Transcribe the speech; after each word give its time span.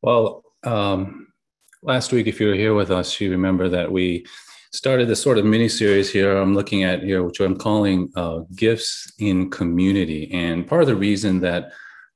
Well, 0.00 0.44
um, 0.62 1.28
last 1.82 2.12
week, 2.12 2.26
if 2.26 2.40
you 2.40 2.48
were 2.48 2.54
here 2.54 2.74
with 2.74 2.90
us, 2.90 3.20
you 3.20 3.30
remember 3.30 3.68
that 3.68 3.90
we 3.90 4.26
started 4.72 5.08
this 5.08 5.22
sort 5.22 5.38
of 5.38 5.44
mini 5.44 5.68
series 5.68 6.10
here. 6.10 6.36
I'm 6.36 6.54
looking 6.54 6.84
at 6.84 7.02
here, 7.02 7.22
which 7.24 7.40
I'm 7.40 7.56
calling 7.56 8.10
uh, 8.14 8.40
Gifts 8.54 9.12
in 9.18 9.50
Community. 9.50 10.30
And 10.32 10.68
part 10.68 10.82
of 10.82 10.88
the 10.88 10.96
reason 10.96 11.40
that 11.40 11.72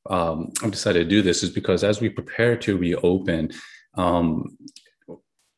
um, 0.08 0.53
I've 0.62 0.71
decided 0.71 1.04
to 1.04 1.10
do 1.10 1.22
this 1.22 1.42
is 1.42 1.50
because 1.50 1.82
as 1.82 2.00
we 2.00 2.08
prepare 2.08 2.56
to 2.58 2.76
reopen, 2.76 3.50
um, 3.94 4.56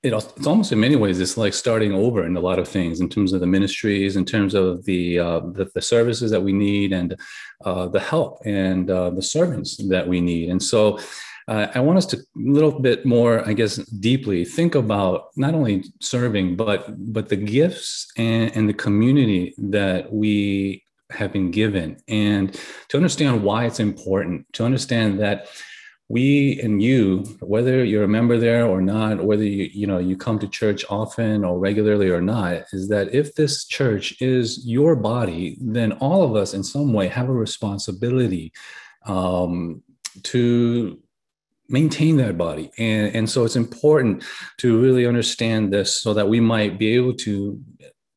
it, 0.02 0.12
it's 0.12 0.46
almost 0.46 0.72
in 0.72 0.80
many 0.80 0.96
ways 0.96 1.20
it's 1.20 1.36
like 1.36 1.54
starting 1.54 1.92
over 1.92 2.26
in 2.26 2.36
a 2.36 2.40
lot 2.40 2.58
of 2.58 2.68
things 2.68 3.00
in 3.00 3.08
terms 3.08 3.32
of 3.32 3.40
the 3.40 3.46
ministries 3.46 4.16
in 4.16 4.24
terms 4.24 4.52
of 4.52 4.84
the 4.84 5.18
uh, 5.18 5.40
the, 5.40 5.70
the, 5.74 5.80
services 5.80 6.30
that 6.30 6.42
we 6.42 6.52
need 6.52 6.92
and 6.92 7.16
uh, 7.64 7.88
the 7.88 8.00
help 8.00 8.38
and 8.44 8.90
uh, 8.90 9.08
the 9.08 9.22
servants 9.22 9.78
that 9.88 10.06
we 10.06 10.20
need 10.20 10.50
and 10.50 10.62
so 10.62 10.98
uh, 11.46 11.66
I 11.74 11.80
want 11.80 11.98
us 11.98 12.06
to 12.06 12.16
a 12.16 12.22
little 12.36 12.80
bit 12.80 13.04
more, 13.04 13.46
I 13.46 13.52
guess, 13.52 13.76
deeply 13.76 14.44
think 14.44 14.74
about 14.74 15.28
not 15.36 15.54
only 15.54 15.84
serving, 16.00 16.56
but 16.56 16.94
but 17.12 17.28
the 17.28 17.36
gifts 17.36 18.10
and, 18.16 18.54
and 18.56 18.68
the 18.68 18.74
community 18.74 19.54
that 19.58 20.12
we 20.12 20.82
have 21.10 21.32
been 21.32 21.50
given, 21.50 21.98
and 22.08 22.58
to 22.88 22.96
understand 22.96 23.42
why 23.42 23.66
it's 23.66 23.80
important, 23.80 24.50
to 24.54 24.64
understand 24.64 25.20
that 25.20 25.48
we 26.08 26.60
and 26.60 26.82
you 26.82 27.24
whether 27.40 27.82
you're 27.82 28.04
a 28.04 28.08
member 28.08 28.36
there 28.36 28.66
or 28.66 28.82
not 28.82 29.24
whether 29.24 29.42
you 29.42 29.70
you 29.72 29.86
know 29.86 29.96
you 29.96 30.16
come 30.16 30.38
to 30.38 30.46
church 30.46 30.84
often 30.90 31.44
or 31.44 31.58
regularly 31.58 32.10
or 32.10 32.20
not 32.20 32.62
is 32.72 32.88
that 32.88 33.14
if 33.14 33.34
this 33.34 33.64
church 33.64 34.20
is 34.20 34.66
your 34.66 34.94
body 34.94 35.56
then 35.62 35.92
all 35.92 36.22
of 36.22 36.36
us 36.36 36.52
in 36.52 36.62
some 36.62 36.92
way 36.92 37.08
have 37.08 37.30
a 37.30 37.32
responsibility 37.32 38.52
um, 39.06 39.82
to 40.22 41.02
maintain 41.68 42.16
that 42.18 42.36
body. 42.36 42.70
And 42.78 43.14
and 43.14 43.30
so 43.30 43.44
it's 43.44 43.56
important 43.56 44.24
to 44.58 44.80
really 44.80 45.06
understand 45.06 45.72
this 45.72 46.00
so 46.00 46.14
that 46.14 46.28
we 46.28 46.40
might 46.40 46.78
be 46.78 46.94
able 46.94 47.14
to 47.14 47.60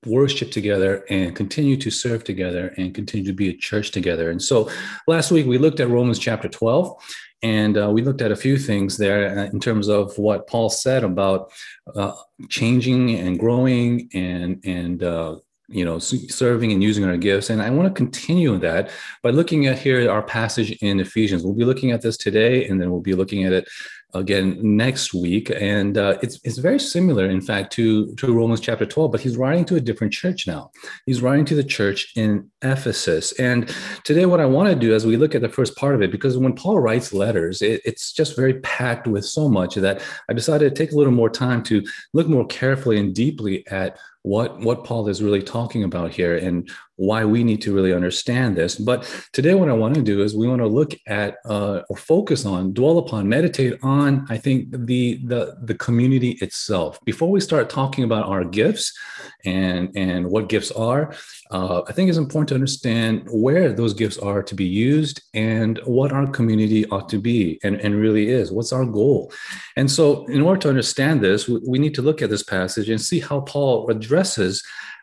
worship 0.05 0.51
together 0.51 1.03
and 1.09 1.35
continue 1.35 1.75
to 1.77 1.91
serve 1.91 2.23
together 2.23 2.73
and 2.77 2.95
continue 2.95 3.25
to 3.25 3.33
be 3.33 3.49
a 3.49 3.57
church 3.57 3.91
together. 3.91 4.29
And 4.29 4.41
so 4.41 4.69
last 5.07 5.31
week 5.31 5.45
we 5.45 5.57
looked 5.57 5.79
at 5.79 5.89
romans 5.89 6.19
chapter 6.19 6.47
12 6.47 6.95
and 7.43 7.77
uh, 7.77 7.89
we 7.89 8.01
looked 8.01 8.21
at 8.21 8.31
a 8.31 8.35
few 8.35 8.57
things 8.57 8.97
there 8.97 9.37
uh, 9.37 9.45
in 9.45 9.59
terms 9.59 9.89
of 9.89 10.17
what 10.17 10.47
paul 10.47 10.69
said 10.69 11.03
about 11.03 11.51
uh, 11.95 12.13
changing 12.49 13.11
and 13.15 13.37
growing 13.37 14.09
and 14.13 14.63
and 14.65 15.03
uh, 15.03 15.35
you 15.69 15.83
know 15.83 15.99
serving 15.99 16.71
and 16.71 16.81
using 16.81 17.03
our 17.03 17.17
gifts. 17.17 17.49
And 17.49 17.61
i 17.61 17.69
want 17.69 17.87
to 17.87 17.93
continue 17.93 18.57
that 18.57 18.89
by 19.21 19.31
looking 19.31 19.67
at 19.67 19.77
here 19.77 20.09
our 20.09 20.23
passage 20.23 20.71
in 20.81 20.99
ephesians. 20.99 21.43
We'll 21.43 21.53
be 21.53 21.65
looking 21.65 21.91
at 21.91 22.01
this 22.01 22.17
today 22.17 22.67
and 22.67 22.79
then 22.79 22.91
we'll 22.91 23.01
be 23.01 23.15
looking 23.15 23.43
at 23.43 23.53
it 23.53 23.67
again 24.13 24.57
next 24.61 25.13
week. 25.13 25.49
And 25.49 25.97
uh, 25.97 26.17
it's, 26.21 26.39
it's 26.45 26.57
very 26.57 26.79
similar 26.79 27.29
in 27.29 27.41
fact 27.41 27.73
to, 27.73 28.15
to 28.15 28.33
romans 28.33 28.61
chapter 28.61 28.85
12 28.85 29.11
but 29.11 29.19
he's 29.21 29.35
writing 29.35 29.65
to 29.65 29.75
a 29.75 29.81
different 29.81 30.13
church 30.13 30.47
now. 30.47 30.71
He's 31.05 31.21
writing 31.21 31.45
to 31.45 31.55
the 31.55 31.63
church 31.63 32.13
in 32.15 32.49
ephesus. 32.61 33.33
And 33.33 33.73
today 34.03 34.25
what 34.25 34.39
i 34.39 34.45
want 34.45 34.69
to 34.69 34.75
do 34.75 34.95
as 34.95 35.05
we 35.05 35.17
look 35.17 35.35
at 35.35 35.41
the 35.41 35.49
first 35.49 35.75
part 35.75 35.95
of 35.95 36.01
it 36.01 36.11
because 36.11 36.37
when 36.37 36.53
paul 36.53 36.79
writes 36.79 37.13
letters 37.13 37.61
it, 37.61 37.81
it's 37.83 38.11
just 38.13 38.35
very 38.35 38.59
packed 38.61 39.07
with 39.07 39.25
so 39.25 39.49
much 39.49 39.75
that 39.75 40.01
i 40.29 40.33
decided 40.33 40.69
to 40.69 40.75
take 40.75 40.93
a 40.93 40.95
little 40.95 41.13
more 41.13 41.29
time 41.29 41.61
to 41.63 41.83
look 42.13 42.27
more 42.27 42.45
carefully 42.47 42.97
and 42.97 43.13
deeply 43.13 43.67
at 43.67 43.97
what 44.27 44.59
what 44.59 44.83
Paul 44.83 45.07
is 45.07 45.23
really 45.23 45.41
talking 45.41 45.83
about 45.83 46.11
here 46.11 46.35
and 46.35 46.69
why 46.97 47.23
we 47.23 47.43
need 47.43 47.61
to 47.61 47.73
really 47.73 47.93
understand 47.93 48.57
this. 48.57 48.75
But 48.75 49.07
today, 49.31 49.53
what 49.53 49.69
I 49.69 49.73
want 49.73 49.93
to 49.95 50.01
do 50.01 50.23
is 50.23 50.35
we 50.35 50.47
want 50.47 50.61
to 50.61 50.67
look 50.67 50.93
at 51.05 51.37
uh, 51.45 51.81
or 51.89 51.95
focus 51.95 52.45
on, 52.45 52.73
dwell 52.73 52.97
upon, 52.97 53.29
meditate 53.29 53.77
on. 53.83 54.25
I 54.29 54.37
think 54.37 54.71
the 54.71 55.21
the 55.25 55.57
the 55.61 55.75
community 55.75 56.31
itself. 56.41 56.99
Before 57.05 57.29
we 57.29 57.39
start 57.39 57.69
talking 57.69 58.03
about 58.03 58.25
our 58.25 58.43
gifts 58.43 58.97
and 59.45 59.95
and 59.95 60.27
what 60.29 60.49
gifts 60.49 60.71
are, 60.71 61.13
uh, 61.51 61.83
I 61.87 61.93
think 61.93 62.09
it's 62.09 62.17
important 62.17 62.49
to 62.49 62.55
understand 62.55 63.27
where 63.31 63.71
those 63.71 63.93
gifts 63.93 64.17
are 64.17 64.41
to 64.43 64.55
be 64.55 64.65
used 64.65 65.21
and 65.33 65.79
what 65.85 66.11
our 66.11 66.27
community 66.27 66.85
ought 66.87 67.09
to 67.09 67.19
be 67.19 67.59
and, 67.63 67.79
and 67.79 67.95
really 67.95 68.27
is. 68.29 68.51
What's 68.51 68.73
our 68.73 68.85
goal? 68.85 69.31
And 69.75 69.89
so, 69.89 70.25
in 70.27 70.41
order 70.41 70.59
to 70.61 70.69
understand 70.69 71.21
this, 71.21 71.47
we, 71.47 71.59
we 71.65 71.79
need 71.79 71.93
to 71.95 72.01
look 72.01 72.21
at 72.21 72.31
this 72.31 72.43
passage 72.43 72.89
and 72.89 72.99
see 72.99 73.19
how 73.19 73.41
Paul 73.41 73.89
addresses 73.89 74.16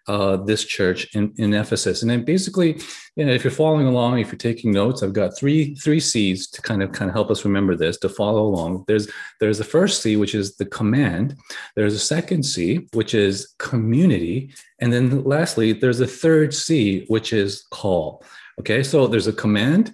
uh, 0.06 0.36
this 0.36 0.64
church 0.64 1.14
in, 1.14 1.32
in 1.38 1.54
Ephesus. 1.54 2.02
And 2.02 2.10
then 2.10 2.24
basically, 2.24 2.78
you 3.16 3.24
know, 3.24 3.32
if 3.32 3.42
you're 3.42 3.50
following 3.50 3.86
along, 3.86 4.18
if 4.18 4.28
you're 4.28 4.36
taking 4.36 4.70
notes, 4.70 5.02
I've 5.02 5.12
got 5.12 5.36
three 5.36 5.74
three 5.76 6.00
C's 6.00 6.48
to 6.50 6.62
kind 6.62 6.82
of 6.82 6.92
kind 6.92 7.08
of 7.08 7.14
help 7.14 7.30
us 7.30 7.44
remember 7.44 7.74
this 7.74 7.98
to 7.98 8.08
follow 8.08 8.42
along. 8.42 8.84
There's 8.86 9.10
there's 9.40 9.58
the 9.58 9.64
first 9.64 10.02
C, 10.02 10.16
which 10.16 10.34
is 10.34 10.56
the 10.56 10.66
command. 10.66 11.36
There's 11.76 11.94
a 11.94 11.98
second 11.98 12.42
C, 12.44 12.86
which 12.92 13.14
is 13.14 13.54
community, 13.58 14.52
and 14.80 14.92
then 14.92 15.24
lastly, 15.24 15.72
there's 15.72 16.00
a 16.00 16.06
third 16.06 16.52
C, 16.52 17.06
which 17.08 17.32
is 17.32 17.66
call. 17.70 18.22
Okay, 18.60 18.82
so 18.82 19.06
there's 19.06 19.26
a 19.26 19.32
command, 19.32 19.92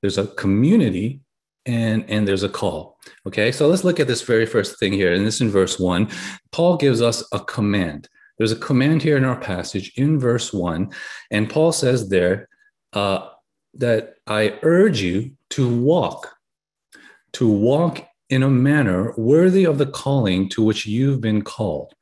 there's 0.00 0.18
a 0.18 0.26
community, 0.26 1.20
and 1.64 2.04
and 2.08 2.26
there's 2.26 2.44
a 2.44 2.48
call 2.48 2.96
okay 3.26 3.50
so 3.50 3.66
let's 3.66 3.84
look 3.84 3.98
at 3.98 4.06
this 4.06 4.22
very 4.22 4.46
first 4.46 4.78
thing 4.78 4.92
here 4.92 5.12
and 5.12 5.26
this 5.26 5.40
in 5.40 5.50
verse 5.50 5.78
one 5.78 6.08
paul 6.52 6.76
gives 6.76 7.02
us 7.02 7.24
a 7.32 7.40
command 7.40 8.08
there's 8.38 8.52
a 8.52 8.56
command 8.56 9.02
here 9.02 9.16
in 9.16 9.24
our 9.24 9.38
passage 9.38 9.92
in 9.96 10.18
verse 10.18 10.52
one, 10.52 10.92
and 11.30 11.50
Paul 11.50 11.72
says 11.72 12.08
there 12.08 12.48
uh, 12.92 13.28
that 13.74 14.14
I 14.26 14.58
urge 14.62 15.00
you 15.00 15.32
to 15.50 15.68
walk, 15.68 16.34
to 17.32 17.48
walk 17.48 18.06
in 18.28 18.42
a 18.42 18.50
manner 18.50 19.14
worthy 19.16 19.64
of 19.64 19.78
the 19.78 19.86
calling 19.86 20.48
to 20.50 20.62
which 20.62 20.86
you've 20.86 21.20
been 21.20 21.42
called. 21.42 21.94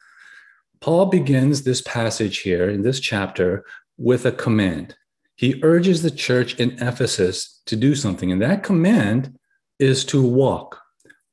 Paul 0.80 1.06
begins 1.06 1.62
this 1.62 1.82
passage 1.82 2.38
here 2.38 2.68
in 2.68 2.82
this 2.82 3.00
chapter 3.00 3.64
with 3.96 4.26
a 4.26 4.32
command. 4.32 4.96
He 5.36 5.60
urges 5.62 6.02
the 6.02 6.10
church 6.10 6.58
in 6.60 6.72
Ephesus 6.80 7.62
to 7.66 7.76
do 7.76 7.94
something, 7.94 8.30
and 8.30 8.40
that 8.42 8.62
command 8.62 9.38
is 9.78 10.04
to 10.06 10.22
walk 10.22 10.80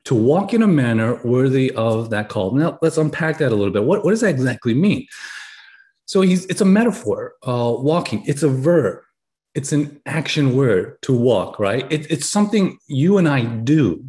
to 0.06 0.16
walk 0.16 0.54
in 0.54 0.64
a 0.64 0.68
manner 0.68 1.20
worthy 1.24 1.72
of 1.72 2.10
that 2.10 2.30
call. 2.30 2.52
Now, 2.52 2.80
let's 2.82 2.98
unpack 2.98 3.38
that 3.38 3.52
a 3.52 3.56
little 3.56 3.74
bit. 3.74 3.84
What, 3.84 4.04
what 4.04 4.12
does 4.12 4.22
that 4.22 4.30
exactly 4.30 4.74
mean? 4.74 5.06
So 6.06 6.22
he's, 6.22 6.46
it's 6.48 6.62
a 6.62 6.66
metaphor, 6.66 7.36
uh, 7.48 7.74
walking, 7.78 8.24
it's 8.26 8.44
a 8.44 8.50
verb, 8.50 9.02
it's 9.56 9.72
an 9.72 10.02
action 10.06 10.56
word 10.56 10.98
to 11.04 11.14
walk, 11.14 11.60
right? 11.60 11.90
It, 11.92 12.10
it's 12.12 12.28
something 12.28 12.78
you 12.88 13.18
and 13.18 13.30
I 13.30 13.46
do. 13.46 14.04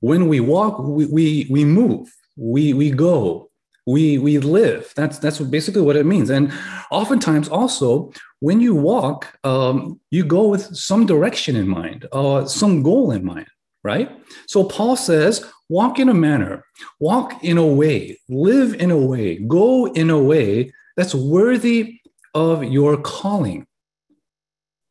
When 0.00 0.28
we 0.28 0.40
walk, 0.40 0.78
we, 0.78 1.06
we, 1.06 1.46
we 1.50 1.64
move, 1.64 2.14
we, 2.36 2.72
we 2.72 2.90
go, 2.90 3.50
we, 3.86 4.16
we 4.18 4.38
live. 4.38 4.92
That's, 4.96 5.18
that's 5.18 5.38
basically 5.40 5.82
what 5.82 5.96
it 5.96 6.06
means. 6.06 6.30
And 6.30 6.52
oftentimes 6.90 7.48
also, 7.48 8.12
when 8.40 8.60
you 8.60 8.74
walk, 8.74 9.38
um, 9.44 10.00
you 10.10 10.24
go 10.24 10.48
with 10.48 10.74
some 10.74 11.04
direction 11.04 11.56
in 11.56 11.68
mind, 11.68 12.06
uh, 12.12 12.46
some 12.46 12.82
goal 12.82 13.10
in 13.10 13.24
mind 13.24 13.48
right? 13.84 14.10
So 14.46 14.64
Paul 14.64 14.96
says, 14.96 15.44
walk 15.68 15.98
in 15.98 16.08
a 16.08 16.14
manner, 16.14 16.64
walk 16.98 17.44
in 17.44 17.58
a 17.58 17.66
way, 17.66 18.18
live 18.28 18.74
in 18.74 18.90
a 18.90 18.98
way, 18.98 19.36
go 19.38 19.86
in 19.92 20.10
a 20.10 20.18
way 20.18 20.72
that's 20.96 21.14
worthy 21.14 22.00
of 22.34 22.64
your 22.64 22.96
calling. 22.96 23.66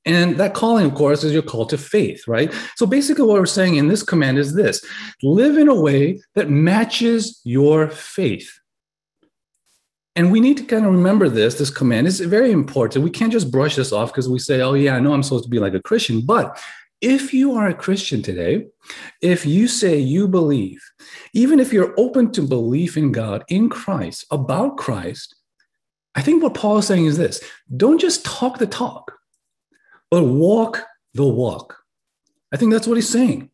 And 0.05 0.37
that 0.37 0.53
calling, 0.53 0.85
of 0.85 0.95
course, 0.95 1.23
is 1.23 1.31
your 1.31 1.41
call 1.41 1.65
to 1.67 1.77
faith, 1.77 2.27
right? 2.27 2.53
So 2.75 2.85
basically, 2.85 3.25
what 3.25 3.39
we're 3.39 3.45
saying 3.45 3.75
in 3.75 3.87
this 3.87 4.03
command 4.03 4.37
is 4.37 4.53
this 4.53 4.83
live 5.23 5.57
in 5.57 5.69
a 5.69 5.79
way 5.79 6.21
that 6.35 6.49
matches 6.49 7.39
your 7.45 7.89
faith. 7.89 8.51
And 10.15 10.31
we 10.31 10.41
need 10.41 10.57
to 10.57 10.63
kind 10.63 10.85
of 10.85 10.91
remember 10.91 11.27
this. 11.29 11.55
This 11.55 11.71
command 11.71 12.05
is 12.05 12.19
very 12.19 12.51
important. 12.51 13.03
We 13.03 13.09
can't 13.09 13.31
just 13.31 13.49
brush 13.49 13.77
this 13.77 13.91
off 13.91 14.11
because 14.11 14.29
we 14.29 14.39
say, 14.39 14.61
oh, 14.61 14.73
yeah, 14.73 14.95
I 14.95 14.99
know 14.99 15.13
I'm 15.13 15.23
supposed 15.23 15.45
to 15.45 15.49
be 15.49 15.59
like 15.59 15.73
a 15.73 15.81
Christian. 15.81 16.21
But 16.21 16.61
if 17.03 17.33
you 17.33 17.53
are 17.53 17.67
a 17.67 17.73
Christian 17.73 18.21
today, 18.21 18.65
if 19.21 19.45
you 19.45 19.67
say 19.67 19.99
you 19.99 20.25
believe, 20.25 20.81
even 21.33 21.59
if 21.59 21.73
you're 21.73 21.93
open 21.99 22.31
to 22.31 22.41
belief 22.41 22.95
in 22.95 23.11
God, 23.11 23.43
in 23.49 23.69
Christ, 23.69 24.25
about 24.31 24.77
Christ, 24.77 25.35
I 26.15 26.21
think 26.21 26.41
what 26.41 26.53
Paul 26.53 26.77
is 26.77 26.87
saying 26.87 27.05
is 27.05 27.17
this 27.17 27.43
don't 27.75 27.99
just 27.99 28.25
talk 28.25 28.57
the 28.57 28.65
talk, 28.65 29.11
but 30.09 30.23
walk 30.23 30.85
the 31.13 31.25
walk. 31.25 31.77
I 32.53 32.57
think 32.57 32.71
that's 32.71 32.87
what 32.87 32.95
he's 32.95 33.09
saying. 33.09 33.49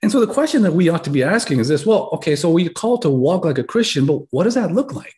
And 0.00 0.10
so 0.10 0.20
the 0.20 0.32
question 0.32 0.62
that 0.62 0.72
we 0.72 0.88
ought 0.88 1.04
to 1.04 1.10
be 1.10 1.22
asking 1.22 1.60
is 1.60 1.68
this 1.68 1.84
well, 1.84 2.08
okay, 2.14 2.34
so 2.34 2.50
we 2.50 2.70
call 2.70 2.96
to 2.98 3.10
walk 3.10 3.44
like 3.44 3.58
a 3.58 3.64
Christian, 3.64 4.06
but 4.06 4.20
what 4.30 4.44
does 4.44 4.54
that 4.54 4.72
look 4.72 4.94
like? 4.94 5.14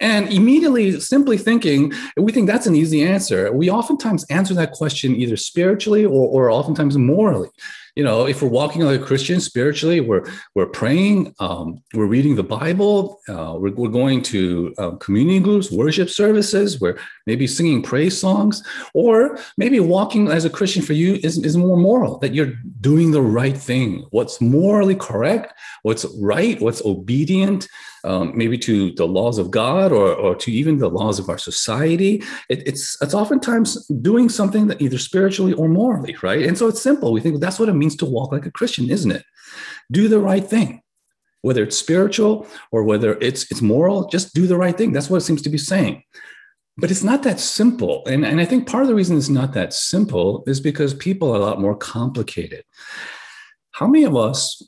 And 0.00 0.32
immediately, 0.32 1.00
simply 1.00 1.38
thinking, 1.38 1.92
we 2.16 2.32
think 2.32 2.46
that's 2.46 2.66
an 2.66 2.74
easy 2.74 3.02
answer. 3.02 3.52
We 3.52 3.70
oftentimes 3.70 4.24
answer 4.24 4.54
that 4.54 4.72
question 4.72 5.14
either 5.14 5.36
spiritually 5.36 6.04
or, 6.04 6.28
or 6.28 6.50
oftentimes 6.50 6.96
morally 6.96 7.48
you 7.96 8.04
know 8.04 8.26
if 8.26 8.42
we're 8.42 8.48
walking 8.48 8.82
like 8.82 9.00
a 9.00 9.04
christian 9.04 9.40
spiritually 9.40 10.00
we're 10.00 10.24
we're 10.54 10.66
praying 10.66 11.34
um, 11.38 11.82
we're 11.94 12.06
reading 12.06 12.34
the 12.34 12.42
bible 12.42 13.20
uh, 13.28 13.54
we're, 13.58 13.72
we're 13.72 13.88
going 13.88 14.22
to 14.22 14.74
uh, 14.78 14.90
community 14.96 15.40
groups 15.40 15.70
worship 15.70 16.08
services 16.08 16.80
we're 16.80 16.98
maybe 17.26 17.46
singing 17.46 17.82
praise 17.82 18.18
songs, 18.18 18.62
or 18.92 19.38
maybe 19.56 19.80
walking 19.80 20.30
as 20.30 20.44
a 20.44 20.50
Christian 20.50 20.82
for 20.82 20.92
you 20.92 21.18
is, 21.22 21.38
is 21.38 21.56
more 21.56 21.76
moral, 21.76 22.18
that 22.18 22.34
you're 22.34 22.52
doing 22.80 23.10
the 23.10 23.22
right 23.22 23.56
thing, 23.56 24.06
what's 24.10 24.40
morally 24.40 24.94
correct, 24.94 25.54
what's 25.82 26.04
right, 26.20 26.60
what's 26.60 26.84
obedient, 26.84 27.68
um, 28.04 28.36
maybe 28.36 28.58
to 28.58 28.92
the 28.92 29.06
laws 29.06 29.38
of 29.38 29.50
God 29.50 29.90
or, 29.90 30.14
or 30.14 30.34
to 30.36 30.52
even 30.52 30.78
the 30.78 30.90
laws 30.90 31.18
of 31.18 31.30
our 31.30 31.38
society. 31.38 32.22
It, 32.50 32.66
it's, 32.68 33.00
it's 33.00 33.14
oftentimes 33.14 33.86
doing 33.86 34.28
something 34.28 34.66
that 34.66 34.82
either 34.82 34.98
spiritually 34.98 35.54
or 35.54 35.68
morally, 35.68 36.14
right? 36.22 36.44
And 36.44 36.58
so 36.58 36.68
it's 36.68 36.82
simple. 36.82 37.12
We 37.12 37.20
think 37.20 37.40
that's 37.40 37.58
what 37.58 37.70
it 37.70 37.74
means 37.74 37.83
to 37.96 38.06
walk 38.06 38.32
like 38.32 38.46
a 38.46 38.50
Christian, 38.50 38.90
isn't 38.90 39.10
it? 39.10 39.24
Do 39.90 40.08
the 40.08 40.20
right 40.20 40.44
thing 40.44 40.80
whether 41.42 41.62
it's 41.62 41.76
spiritual 41.76 42.46
or 42.72 42.82
whether 42.84 43.18
it's 43.20 43.42
it's 43.50 43.60
moral 43.60 44.08
just 44.08 44.32
do 44.32 44.46
the 44.46 44.56
right 44.56 44.78
thing 44.78 44.92
that's 44.92 45.10
what 45.10 45.18
it 45.18 45.20
seems 45.20 45.42
to 45.42 45.50
be 45.50 45.58
saying 45.58 46.02
but 46.76 46.90
it's 46.90 47.04
not 47.04 47.22
that 47.22 47.38
simple. 47.38 48.02
And, 48.06 48.24
and 48.24 48.40
I 48.40 48.44
think 48.44 48.66
part 48.66 48.82
of 48.82 48.88
the 48.88 48.94
reason 48.94 49.16
it's 49.16 49.28
not 49.28 49.52
that 49.52 49.72
simple 49.72 50.42
is 50.46 50.60
because 50.60 50.92
people 50.92 51.30
are 51.30 51.36
a 51.36 51.44
lot 51.44 51.60
more 51.60 51.76
complicated. 51.76 52.64
How 53.72 53.86
many 53.86 54.04
of 54.04 54.16
us 54.16 54.60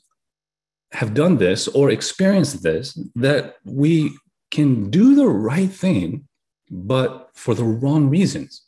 have 0.93 1.13
done 1.13 1.37
this 1.37 1.67
or 1.67 1.89
experienced 1.89 2.63
this 2.63 2.97
that 3.15 3.55
we 3.65 4.17
can 4.51 4.89
do 4.89 5.15
the 5.15 5.27
right 5.27 5.69
thing, 5.69 6.27
but 6.71 7.29
for 7.33 7.53
the 7.53 7.65
wrong 7.65 8.09
reasons? 8.09 8.61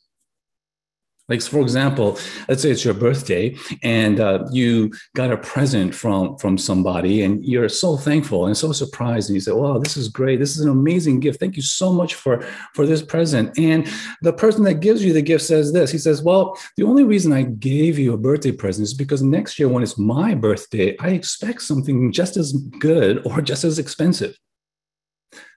Like, 1.29 1.41
for 1.41 1.61
example, 1.61 2.17
let's 2.47 2.61
say 2.61 2.71
it's 2.71 2.83
your 2.83 2.93
birthday 2.93 3.55
and 3.83 4.19
uh, 4.19 4.45
you 4.51 4.91
got 5.15 5.31
a 5.31 5.37
present 5.37 5.93
from, 5.93 6.37
from 6.37 6.57
somebody 6.57 7.23
and 7.23 7.45
you're 7.45 7.69
so 7.69 7.97
thankful 7.97 8.47
and 8.47 8.57
so 8.57 8.71
surprised. 8.71 9.29
And 9.29 9.35
you 9.35 9.41
say, 9.41 9.51
Wow, 9.51 9.77
this 9.77 9.95
is 9.95 10.07
great. 10.07 10.39
This 10.39 10.57
is 10.57 10.61
an 10.61 10.71
amazing 10.71 11.19
gift. 11.19 11.39
Thank 11.39 11.55
you 11.55 11.61
so 11.61 11.93
much 11.93 12.15
for, 12.15 12.41
for 12.73 12.85
this 12.85 13.01
present. 13.01 13.57
And 13.57 13.87
the 14.21 14.33
person 14.33 14.63
that 14.63 14.75
gives 14.75 15.05
you 15.05 15.13
the 15.13 15.21
gift 15.21 15.43
says 15.43 15.71
this 15.71 15.91
He 15.91 15.97
says, 15.97 16.23
Well, 16.23 16.57
the 16.77 16.83
only 16.83 17.03
reason 17.03 17.31
I 17.31 17.43
gave 17.43 17.99
you 17.99 18.13
a 18.13 18.17
birthday 18.17 18.51
present 18.51 18.83
is 18.83 18.93
because 18.93 19.21
next 19.21 19.59
year, 19.59 19.69
when 19.69 19.83
it's 19.83 19.97
my 19.97 20.33
birthday, 20.33 20.97
I 20.99 21.09
expect 21.09 21.61
something 21.61 22.11
just 22.11 22.37
as 22.37 22.53
good 22.79 23.25
or 23.25 23.41
just 23.41 23.63
as 23.63 23.79
expensive. 23.79 24.37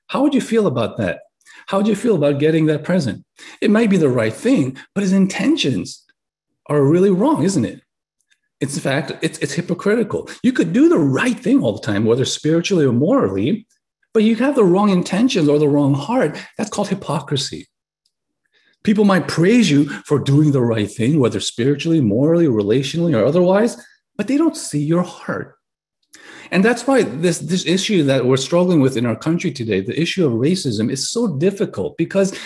How 0.09 0.23
would 0.23 0.35
you 0.35 0.41
feel 0.43 0.67
about 0.67 0.99
that? 0.99 1.21
How 1.67 1.83
do 1.83 1.91
you 1.91 1.97
feel 1.97 2.17
about 2.17 2.41
getting 2.41 2.67
that 2.67 2.85
present? 2.85 3.25
It 3.61 3.71
might 3.71 3.91
be 3.91 3.97
the 3.97 4.09
right 4.09 4.33
thing, 4.33 4.77
but 4.95 5.03
his 5.03 5.13
intentions 5.13 6.05
are 6.67 6.83
really 6.83 7.11
wrong, 7.11 7.43
isn't 7.43 7.65
it? 7.65 7.83
It's 8.61 8.77
in 8.77 8.83
fact, 8.83 9.13
it's, 9.23 9.39
it's 9.39 9.55
hypocritical. 9.55 10.31
You 10.43 10.53
could 10.53 10.73
do 10.73 10.89
the 10.89 10.99
right 10.99 11.39
thing 11.39 11.63
all 11.63 11.73
the 11.73 11.85
time, 11.85 12.05
whether 12.05 12.25
spiritually 12.25 12.85
or 12.85 12.93
morally, 12.93 13.67
but 14.15 14.23
you 14.23 14.37
have 14.37 14.55
the 14.55 14.65
wrong 14.65 14.91
intentions 14.91 15.49
or 15.49 15.59
the 15.59 15.69
wrong 15.69 15.95
heart. 15.95 16.39
That's 16.57 16.71
called 16.71 16.89
hypocrisy. 16.89 17.67
People 18.85 19.05
might 19.05 19.29
praise 19.29 19.71
you 19.71 19.87
for 20.07 20.19
doing 20.19 20.53
the 20.53 20.63
right 20.63 20.91
thing, 20.91 21.19
whether 21.19 21.41
spiritually, 21.41 22.01
morally, 22.01 22.47
relationally, 22.47 23.17
or 23.17 23.25
otherwise, 23.25 23.77
but 24.17 24.27
they 24.27 24.37
don't 24.37 24.57
see 24.57 24.83
your 24.83 25.03
heart. 25.03 25.57
And 26.53 26.63
that's 26.63 26.87
why 26.87 27.03
this, 27.03 27.39
this 27.39 27.67
issue 27.67 28.05
that 28.05 28.27
we're 28.27 28.37
struggling 28.37 28.81
with 28.83 28.99
in 28.99 29.07
our 29.07 29.17
country 29.17 29.51
today, 29.51 29.81
the 29.81 29.99
issue 29.99 30.27
of 30.27 30.35
racism, 30.35 30.93
is 30.93 31.11
so 31.11 31.37
difficult 31.39 31.97
because 31.97 32.39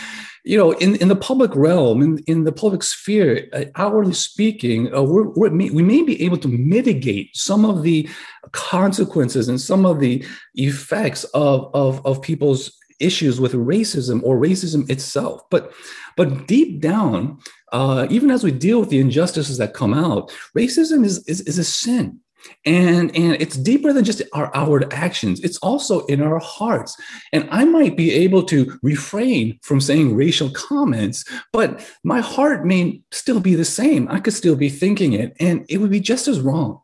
you 0.45 0.57
know, 0.57 0.71
in, 0.75 0.95
in 0.97 1.09
the 1.09 1.17
public 1.17 1.51
realm, 1.57 2.01
in, 2.01 2.19
in 2.29 2.45
the 2.45 2.53
public 2.53 2.85
sphere, 2.85 3.49
uh, 3.53 3.65
outwardly 3.75 4.15
speaking, 4.15 4.95
uh, 4.95 5.03
we're, 5.03 5.29
we're, 5.31 5.51
we 5.51 5.83
may 5.83 6.03
be 6.03 6.23
able 6.25 6.39
to 6.39 6.47
mitigate 6.47 7.37
some 7.37 7.65
of 7.65 7.83
the 7.83 8.09
consequences 8.53 9.49
and 9.49 9.61
some 9.61 9.85
of 9.85 9.99
the 9.99 10.25
effects 10.55 11.25
of, 11.35 11.69
of, 11.75 12.01
of 12.07 12.23
people's 12.23 12.79
issues 13.01 13.41
with 13.41 13.55
racism 13.55 14.23
or 14.23 14.39
racism 14.39 14.89
itself. 14.89 15.43
But, 15.51 15.73
but 16.17 16.47
deep 16.47 16.81
down, 16.81 17.41
uh, 17.73 18.07
even 18.09 18.31
as 18.31 18.45
we 18.45 18.53
deal 18.53 18.79
with 18.79 18.91
the 18.91 19.01
injustices 19.01 19.59
that 19.59 19.75
come 19.75 19.95
out, 19.95 20.31
racism 20.57 21.05
is, 21.05 21.27
is, 21.27 21.41
is 21.41 21.59
a 21.59 21.65
sin 21.65 22.21
and 22.65 23.15
and 23.17 23.35
it's 23.41 23.57
deeper 23.57 23.93
than 23.93 24.05
just 24.05 24.23
our 24.33 24.55
outward 24.55 24.93
actions. 24.93 25.41
It's 25.41 25.59
also 25.59 26.05
in 26.07 26.23
our 26.23 26.39
hearts. 26.39 26.97
And 27.33 27.49
i 27.51 27.65
might 27.65 27.97
be 27.97 28.13
able 28.13 28.43
to 28.45 28.79
refrain 28.83 29.59
from 29.63 29.81
saying 29.81 30.17
racial 30.17 30.51
comments 30.51 31.25
but 31.53 31.89
my 32.05 32.21
heart 32.21 32.65
may 32.65 33.01
still 33.11 33.41
be 33.41 33.55
the 33.55 33.65
same. 33.65 34.09
I 34.09 34.21
could 34.21 34.35
still 34.35 34.57
be 34.57 34.69
thinking 34.69 35.13
it 35.13 35.37
and 35.41 35.65
it 35.69 35.79
would 35.79 35.91
be 35.91 36.01
just 36.01 36.29
as 36.29 36.41
wrong. 36.41 36.81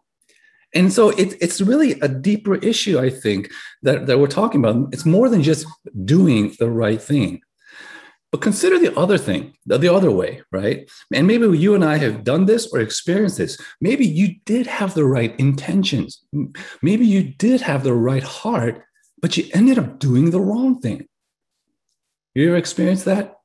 And 0.74 0.90
so 0.90 1.10
it, 1.10 1.36
it's 1.40 1.60
really 1.60 1.92
a 2.00 2.08
deeper 2.08 2.54
issue 2.56 2.98
i 2.98 3.10
think 3.10 3.50
that, 3.82 4.06
that 4.06 4.18
we're 4.18 4.26
talking 4.26 4.64
about. 4.64 4.92
It's 4.92 5.06
more 5.06 5.28
than 5.28 5.42
just 5.42 5.66
doing 6.04 6.54
the 6.58 6.70
right 6.70 7.00
thing 7.00 7.40
but 8.32 8.40
consider 8.40 8.78
the 8.78 8.96
other 8.98 9.18
thing, 9.18 9.52
the 9.66 9.94
other 9.94 10.10
way, 10.10 10.40
right? 10.50 10.90
And 11.12 11.26
maybe 11.26 11.46
you 11.56 11.74
and 11.74 11.84
I 11.84 11.98
have 11.98 12.24
done 12.24 12.46
this 12.46 12.66
or 12.72 12.80
experienced 12.80 13.36
this. 13.36 13.60
Maybe 13.82 14.06
you 14.06 14.36
did 14.46 14.66
have 14.66 14.94
the 14.94 15.04
right 15.04 15.38
intentions. 15.38 16.24
Maybe 16.80 17.06
you 17.06 17.22
did 17.22 17.60
have 17.60 17.84
the 17.84 17.92
right 17.92 18.22
heart, 18.22 18.82
but 19.20 19.36
you 19.36 19.44
ended 19.52 19.78
up 19.78 19.98
doing 19.98 20.30
the 20.30 20.40
wrong 20.40 20.80
thing. 20.80 21.06
You 22.34 22.48
ever 22.48 22.56
experienced 22.56 23.04
that? 23.04 23.36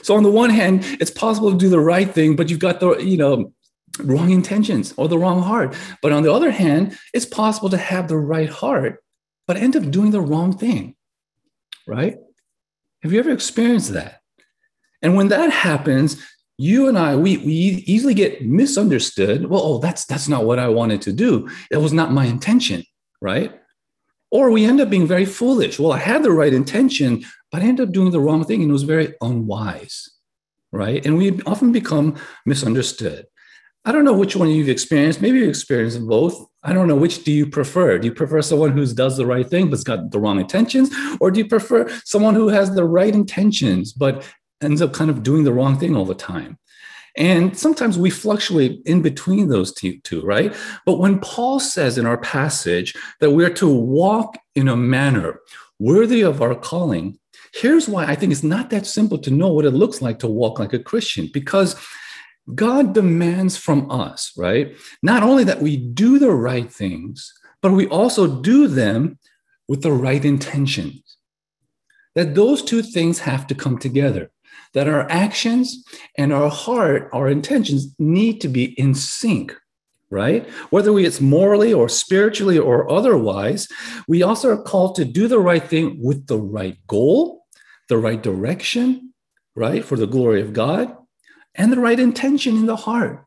So 0.00 0.16
on 0.16 0.22
the 0.22 0.30
one 0.30 0.48
hand, 0.48 0.86
it's 0.98 1.10
possible 1.10 1.52
to 1.52 1.58
do 1.58 1.68
the 1.68 1.78
right 1.78 2.10
thing, 2.10 2.34
but 2.34 2.48
you've 2.48 2.58
got 2.58 2.80
the, 2.80 2.96
you 2.96 3.18
know, 3.18 3.52
wrong 3.98 4.30
intentions 4.30 4.94
or 4.96 5.08
the 5.08 5.18
wrong 5.18 5.42
heart. 5.42 5.76
But 6.00 6.12
on 6.12 6.22
the 6.22 6.32
other 6.32 6.50
hand, 6.50 6.96
it's 7.12 7.26
possible 7.26 7.68
to 7.68 7.76
have 7.76 8.08
the 8.08 8.16
right 8.16 8.48
heart, 8.48 9.04
but 9.46 9.58
end 9.58 9.76
up 9.76 9.90
doing 9.90 10.10
the 10.10 10.22
wrong 10.22 10.56
thing. 10.56 10.96
Right? 11.86 12.16
Have 13.02 13.12
you 13.12 13.18
ever 13.18 13.30
experienced 13.30 13.92
that? 13.92 14.21
And 15.02 15.16
when 15.16 15.28
that 15.28 15.50
happens, 15.50 16.22
you 16.58 16.88
and 16.88 16.98
I, 16.98 17.16
we, 17.16 17.38
we 17.38 17.52
easily 17.86 18.14
get 18.14 18.46
misunderstood. 18.46 19.46
Well, 19.46 19.62
oh, 19.62 19.78
that's 19.78 20.04
that's 20.04 20.28
not 20.28 20.44
what 20.44 20.58
I 20.58 20.68
wanted 20.68 21.02
to 21.02 21.12
do. 21.12 21.48
It 21.70 21.78
was 21.78 21.92
not 21.92 22.12
my 22.12 22.26
intention, 22.26 22.84
right? 23.20 23.58
Or 24.30 24.50
we 24.50 24.64
end 24.64 24.80
up 24.80 24.88
being 24.88 25.06
very 25.06 25.24
foolish. 25.24 25.78
Well, 25.78 25.92
I 25.92 25.98
had 25.98 26.22
the 26.22 26.32
right 26.32 26.54
intention, 26.54 27.24
but 27.50 27.62
I 27.62 27.66
ended 27.66 27.88
up 27.88 27.92
doing 27.92 28.12
the 28.12 28.20
wrong 28.20 28.44
thing 28.44 28.62
and 28.62 28.70
it 28.70 28.72
was 28.72 28.84
very 28.84 29.14
unwise, 29.20 30.08
right? 30.70 31.04
And 31.04 31.18
we 31.18 31.42
often 31.42 31.72
become 31.72 32.16
misunderstood. 32.46 33.26
I 33.84 33.90
don't 33.90 34.04
know 34.04 34.12
which 34.12 34.36
one 34.36 34.48
you've 34.48 34.68
experienced. 34.68 35.20
Maybe 35.20 35.40
you've 35.40 35.48
experienced 35.48 36.06
both. 36.06 36.46
I 36.62 36.72
don't 36.72 36.86
know 36.86 36.94
which 36.94 37.24
do 37.24 37.32
you 37.32 37.46
prefer. 37.46 37.98
Do 37.98 38.06
you 38.06 38.14
prefer 38.14 38.40
someone 38.40 38.70
who 38.70 38.86
does 38.94 39.16
the 39.16 39.26
right 39.26 39.48
thing 39.48 39.68
but's 39.68 39.82
got 39.82 40.12
the 40.12 40.20
wrong 40.20 40.38
intentions, 40.38 40.90
or 41.20 41.32
do 41.32 41.40
you 41.40 41.48
prefer 41.48 41.88
someone 42.04 42.36
who 42.36 42.48
has 42.48 42.72
the 42.72 42.84
right 42.84 43.12
intentions 43.12 43.92
but 43.92 44.24
ends 44.62 44.82
up 44.82 44.92
kind 44.92 45.10
of 45.10 45.22
doing 45.22 45.44
the 45.44 45.52
wrong 45.52 45.78
thing 45.78 45.96
all 45.96 46.04
the 46.04 46.14
time. 46.14 46.58
And 47.16 47.56
sometimes 47.56 47.98
we 47.98 48.08
fluctuate 48.08 48.80
in 48.86 49.02
between 49.02 49.48
those 49.48 49.74
two, 49.74 50.00
right? 50.22 50.54
But 50.86 50.98
when 50.98 51.20
Paul 51.20 51.60
says 51.60 51.98
in 51.98 52.06
our 52.06 52.16
passage 52.16 52.94
that 53.20 53.32
we're 53.32 53.52
to 53.54 53.68
walk 53.68 54.38
in 54.54 54.68
a 54.68 54.76
manner 54.76 55.40
worthy 55.78 56.22
of 56.22 56.40
our 56.40 56.54
calling, 56.54 57.18
here's 57.52 57.86
why 57.86 58.06
I 58.06 58.14
think 58.14 58.32
it's 58.32 58.42
not 58.42 58.70
that 58.70 58.86
simple 58.86 59.18
to 59.18 59.30
know 59.30 59.52
what 59.52 59.66
it 59.66 59.72
looks 59.72 60.00
like 60.00 60.20
to 60.20 60.26
walk 60.26 60.58
like 60.58 60.72
a 60.72 60.78
Christian, 60.78 61.28
because 61.34 61.76
God 62.54 62.94
demands 62.94 63.56
from 63.58 63.90
us, 63.90 64.32
right? 64.36 64.74
Not 65.02 65.22
only 65.22 65.44
that 65.44 65.60
we 65.60 65.76
do 65.76 66.18
the 66.18 66.32
right 66.32 66.72
things, 66.72 67.32
but 67.60 67.72
we 67.72 67.86
also 67.88 68.40
do 68.40 68.66
them 68.66 69.18
with 69.68 69.82
the 69.82 69.92
right 69.92 70.24
intentions. 70.24 71.18
That 72.14 72.34
those 72.34 72.62
two 72.62 72.82
things 72.82 73.20
have 73.20 73.46
to 73.46 73.54
come 73.54 73.78
together 73.78 74.31
that 74.74 74.88
our 74.88 75.10
actions 75.10 75.84
and 76.16 76.32
our 76.32 76.50
heart, 76.50 77.08
our 77.12 77.28
intentions 77.28 77.94
need 77.98 78.40
to 78.40 78.48
be 78.48 78.64
in 78.78 78.94
sync, 78.94 79.54
right? 80.10 80.48
Whether 80.70 80.92
we, 80.92 81.04
it's 81.04 81.20
morally 81.20 81.72
or 81.72 81.88
spiritually 81.88 82.58
or 82.58 82.90
otherwise, 82.90 83.68
we 84.08 84.22
also 84.22 84.50
are 84.50 84.62
called 84.62 84.94
to 84.96 85.04
do 85.04 85.28
the 85.28 85.40
right 85.40 85.62
thing 85.62 85.98
with 86.02 86.26
the 86.26 86.38
right 86.38 86.78
goal, 86.86 87.44
the 87.88 87.98
right 87.98 88.22
direction, 88.22 89.12
right? 89.54 89.84
For 89.84 89.96
the 89.96 90.06
glory 90.06 90.40
of 90.40 90.52
God, 90.52 90.96
and 91.54 91.70
the 91.70 91.80
right 91.80 92.00
intention 92.00 92.56
in 92.56 92.66
the 92.66 92.76
heart 92.76 93.26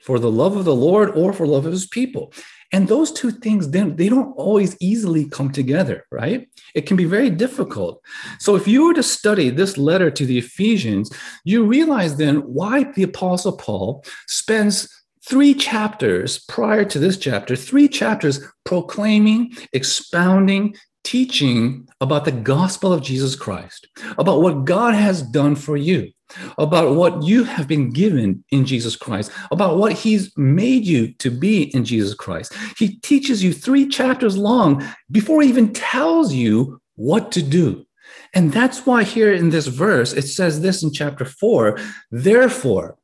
for 0.00 0.18
the 0.18 0.30
love 0.30 0.56
of 0.56 0.64
the 0.64 0.74
Lord 0.74 1.10
or 1.10 1.32
for 1.32 1.46
love 1.46 1.66
of 1.66 1.72
his 1.72 1.86
people. 1.86 2.32
And 2.72 2.88
those 2.88 3.12
two 3.12 3.30
things, 3.30 3.70
then 3.70 3.96
they 3.96 4.08
don't 4.08 4.32
always 4.32 4.76
easily 4.80 5.28
come 5.28 5.52
together, 5.52 6.04
right? 6.10 6.48
It 6.74 6.86
can 6.86 6.96
be 6.96 7.04
very 7.04 7.30
difficult. 7.30 8.02
So 8.38 8.56
if 8.56 8.66
you 8.66 8.86
were 8.86 8.94
to 8.94 9.02
study 9.02 9.50
this 9.50 9.78
letter 9.78 10.10
to 10.10 10.26
the 10.26 10.38
Ephesians, 10.38 11.10
you 11.44 11.64
realize 11.64 12.16
then 12.16 12.36
why 12.38 12.84
the 12.92 13.04
Apostle 13.04 13.56
Paul 13.56 14.04
spends 14.26 14.88
three 15.24 15.54
chapters 15.54 16.38
prior 16.48 16.84
to 16.84 16.98
this 16.98 17.18
chapter, 17.18 17.56
three 17.56 17.88
chapters 17.88 18.40
proclaiming, 18.64 19.52
expounding, 19.72 20.74
teaching 21.06 21.88
about 22.00 22.24
the 22.24 22.32
gospel 22.32 22.92
of 22.92 23.00
Jesus 23.00 23.36
Christ, 23.36 23.86
about 24.18 24.42
what 24.42 24.64
God 24.64 24.94
has 24.94 25.22
done 25.22 25.54
for 25.54 25.76
you 25.76 26.10
about 26.58 26.96
what 26.96 27.22
you 27.22 27.44
have 27.44 27.68
been 27.68 27.90
given 27.90 28.44
in 28.50 28.64
Jesus 28.64 28.96
Christ, 28.96 29.30
about 29.52 29.78
what 29.78 29.92
He's 29.92 30.36
made 30.36 30.84
you 30.84 31.12
to 31.14 31.30
be 31.30 31.74
in 31.74 31.84
Jesus 31.84 32.14
Christ. 32.14 32.52
He 32.76 32.96
teaches 32.96 33.44
you 33.44 33.52
three 33.52 33.86
chapters 33.86 34.36
long 34.36 34.84
before 35.10 35.42
He 35.42 35.48
even 35.48 35.72
tells 35.72 36.32
you 36.32 36.80
what 36.96 37.30
to 37.32 37.42
do. 37.42 37.86
And 38.34 38.52
that's 38.52 38.84
why 38.84 39.04
here 39.04 39.32
in 39.32 39.50
this 39.50 39.68
verse, 39.68 40.12
it 40.12 40.22
says 40.22 40.60
this 40.60 40.82
in 40.82 40.92
chapter 40.92 41.24
four, 41.24 41.78
therefore, 42.10 42.98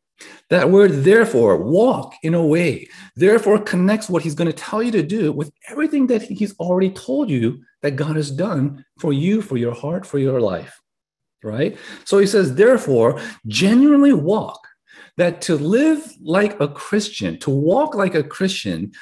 that 0.50 0.70
word, 0.70 1.04
therefore, 1.04 1.56
walk 1.56 2.14
in 2.22 2.34
a 2.34 2.44
way, 2.44 2.88
therefore 3.16 3.58
connects 3.58 4.08
what 4.08 4.22
he's 4.22 4.34
going 4.34 4.50
to 4.50 4.56
tell 4.56 4.82
you 4.82 4.92
to 4.92 5.02
do 5.02 5.32
with 5.32 5.50
everything 5.68 6.06
that 6.08 6.22
he's 6.22 6.54
already 6.58 6.90
told 6.90 7.30
you 7.30 7.62
that 7.80 7.96
God 7.96 8.16
has 8.16 8.30
done 8.30 8.84
for 8.98 9.12
you, 9.12 9.40
for 9.40 9.56
your 9.56 9.74
heart, 9.74 10.04
for 10.04 10.18
your 10.18 10.40
life. 10.40 10.80
Right? 11.42 11.76
So 12.04 12.18
he 12.18 12.26
says, 12.26 12.54
therefore, 12.54 13.20
genuinely 13.46 14.12
walk. 14.12 14.60
That 15.18 15.42
to 15.42 15.56
live 15.56 16.10
like 16.22 16.58
a 16.58 16.68
Christian, 16.68 17.38
to 17.40 17.50
walk 17.50 17.94
like 17.94 18.14
a 18.14 18.22
Christian 18.22 18.92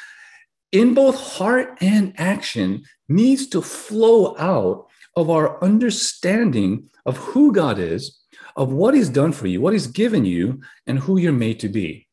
in 0.73 0.95
both 0.95 1.17
heart 1.17 1.79
and 1.81 2.15
action 2.17 2.83
needs 3.09 3.47
to 3.49 3.63
flow 3.63 4.37
out 4.37 4.87
of 5.17 5.31
our 5.31 5.63
understanding 5.63 6.89
of 7.07 7.17
who 7.17 7.53
God 7.53 7.79
is, 7.79 8.20
of 8.61 8.71
what 8.71 8.95
He's 8.95 9.09
done 9.09 9.33
for 9.33 9.47
you, 9.47 9.61
what 9.61 9.73
He's 9.73 9.87
given 9.87 10.25
you, 10.25 10.61
and 10.87 10.99
who 10.99 11.19
you're 11.19 11.33
made 11.33 11.59
to 11.61 11.69
be. 11.69 12.07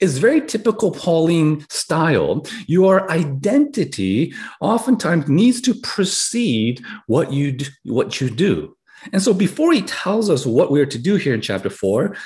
It's 0.00 0.16
very 0.18 0.40
typical 0.40 0.90
Pauline 0.90 1.64
style. 1.68 2.46
Your 2.66 3.10
identity 3.10 4.34
oftentimes 4.60 5.28
needs 5.28 5.60
to 5.60 5.74
precede 5.74 6.82
what 7.06 7.30
you 7.32 7.52
do, 7.52 7.66
what 7.84 8.20
you 8.20 8.30
do. 8.30 8.76
And 9.12 9.22
so, 9.22 9.34
before 9.34 9.72
he 9.72 9.82
tells 9.82 10.30
us 10.30 10.46
what 10.46 10.70
we're 10.70 10.86
to 10.86 10.98
do 10.98 11.16
here 11.16 11.34
in 11.34 11.42
chapter 11.42 11.70
four, 11.70 12.16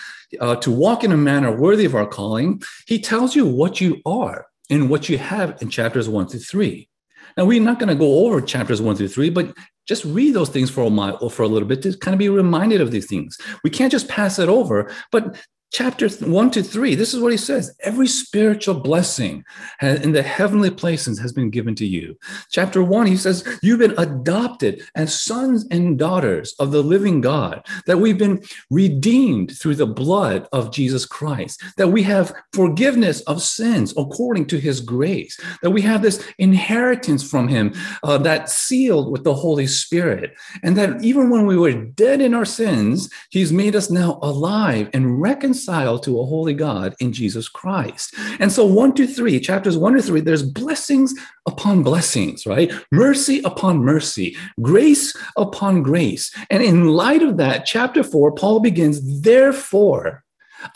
uh, 0.40 0.57
to 0.57 0.71
walk 0.71 1.02
in 1.02 1.12
a 1.12 1.16
manner 1.16 1.54
worthy 1.54 1.85
of 1.85 1.97
our 1.97 2.07
calling, 2.07 2.62
he 2.87 3.00
tells 3.00 3.35
you 3.35 3.45
what 3.45 3.80
you 3.80 4.00
are 4.07 4.47
and 4.71 4.88
what 4.88 5.09
you 5.09 5.19
have 5.19 5.61
in 5.61 5.69
chapters 5.69 6.09
one 6.09 6.28
through 6.28 6.40
three. 6.40 6.88
Now, 7.37 7.45
we're 7.45 7.61
not 7.61 7.78
going 7.78 7.88
to 7.88 7.95
go 7.95 8.26
over 8.26 8.40
chapters 8.40 8.80
one 8.80 8.97
through 8.97 9.09
three, 9.09 9.30
but 9.30 9.54
just 9.90 10.04
read 10.04 10.35
those 10.35 10.49
things 10.49 10.70
for 10.70 10.82
a 10.82 10.88
or 11.20 11.28
for 11.28 11.42
a 11.42 11.49
little 11.49 11.66
bit 11.66 11.82
to 11.82 11.99
kind 11.99 12.14
of 12.14 12.20
be 12.20 12.28
reminded 12.28 12.80
of 12.80 12.92
these 12.92 13.09
things. 13.09 13.37
We 13.64 13.70
can't 13.70 13.90
just 13.90 14.06
pass 14.06 14.38
it 14.38 14.49
over, 14.49 14.88
but 15.11 15.37
chapter 15.70 16.08
one 16.08 16.50
to 16.50 16.62
three, 16.62 16.94
this 16.94 17.14
is 17.14 17.20
what 17.20 17.32
he 17.32 17.38
says 17.38 17.74
every 17.80 18.06
spiritual 18.06 18.74
blessing 18.74 19.44
in 19.80 20.12
the 20.12 20.22
heavenly 20.22 20.70
places 20.70 21.18
has 21.18 21.32
been 21.32 21.50
given 21.50 21.74
to 21.76 21.86
you. 21.86 22.18
Chapter 22.50 22.82
one, 22.82 23.06
he 23.06 23.16
says, 23.16 23.46
You've 23.62 23.78
been 23.78 23.98
adopted 23.98 24.82
as 24.94 25.20
sons 25.20 25.66
and 25.70 25.98
daughters 25.98 26.54
of 26.58 26.72
the 26.72 26.82
living 26.82 27.20
God, 27.20 27.66
that 27.86 27.98
we've 27.98 28.18
been 28.18 28.42
redeemed 28.70 29.56
through 29.56 29.76
the 29.76 29.86
blood 29.86 30.48
of 30.52 30.72
Jesus 30.72 31.06
Christ, 31.06 31.62
that 31.76 31.88
we 31.88 32.02
have 32.02 32.34
forgiveness 32.52 33.20
of 33.22 33.42
sins 33.42 33.94
according 33.96 34.46
to 34.46 34.58
his 34.58 34.80
grace, 34.80 35.38
that 35.62 35.70
we 35.70 35.82
have 35.82 36.02
this 36.02 36.24
inheritance 36.38 37.28
from 37.28 37.48
him 37.48 37.72
uh, 38.02 38.18
that's 38.18 38.54
sealed 38.54 39.12
with 39.12 39.24
the 39.24 39.34
Holy 39.34 39.66
Spirit, 39.66 40.34
and 40.62 40.76
that 40.76 41.02
even 41.02 41.30
when 41.30 41.46
we 41.46 41.56
were 41.56 41.72
dead 41.72 42.20
in 42.20 42.34
our 42.34 42.44
sins, 42.44 43.08
he's 43.30 43.52
made 43.52 43.76
us 43.76 43.90
now 43.90 44.18
alive 44.22 44.90
and 44.92 45.20
reconciled 45.20 45.59
reconciled 45.60 46.02
to 46.02 46.20
a 46.20 46.26
holy 46.26 46.54
God 46.54 46.94
in 47.00 47.12
Jesus 47.12 47.48
Christ. 47.48 48.14
And 48.38 48.50
so, 48.50 48.64
one 48.64 48.94
to 48.94 49.06
three, 49.06 49.38
chapters 49.40 49.76
one 49.76 49.94
to 49.94 50.02
three, 50.02 50.20
there's 50.20 50.42
blessings 50.42 51.14
upon 51.46 51.82
blessings, 51.82 52.46
right? 52.46 52.72
Mercy 52.90 53.40
upon 53.44 53.78
mercy, 53.78 54.36
grace 54.62 55.14
upon 55.36 55.82
grace. 55.82 56.34
And 56.50 56.62
in 56.62 56.88
light 56.88 57.22
of 57.22 57.36
that, 57.36 57.66
chapter 57.66 58.02
four, 58.02 58.32
Paul 58.32 58.60
begins, 58.60 59.20
therefore, 59.20 60.24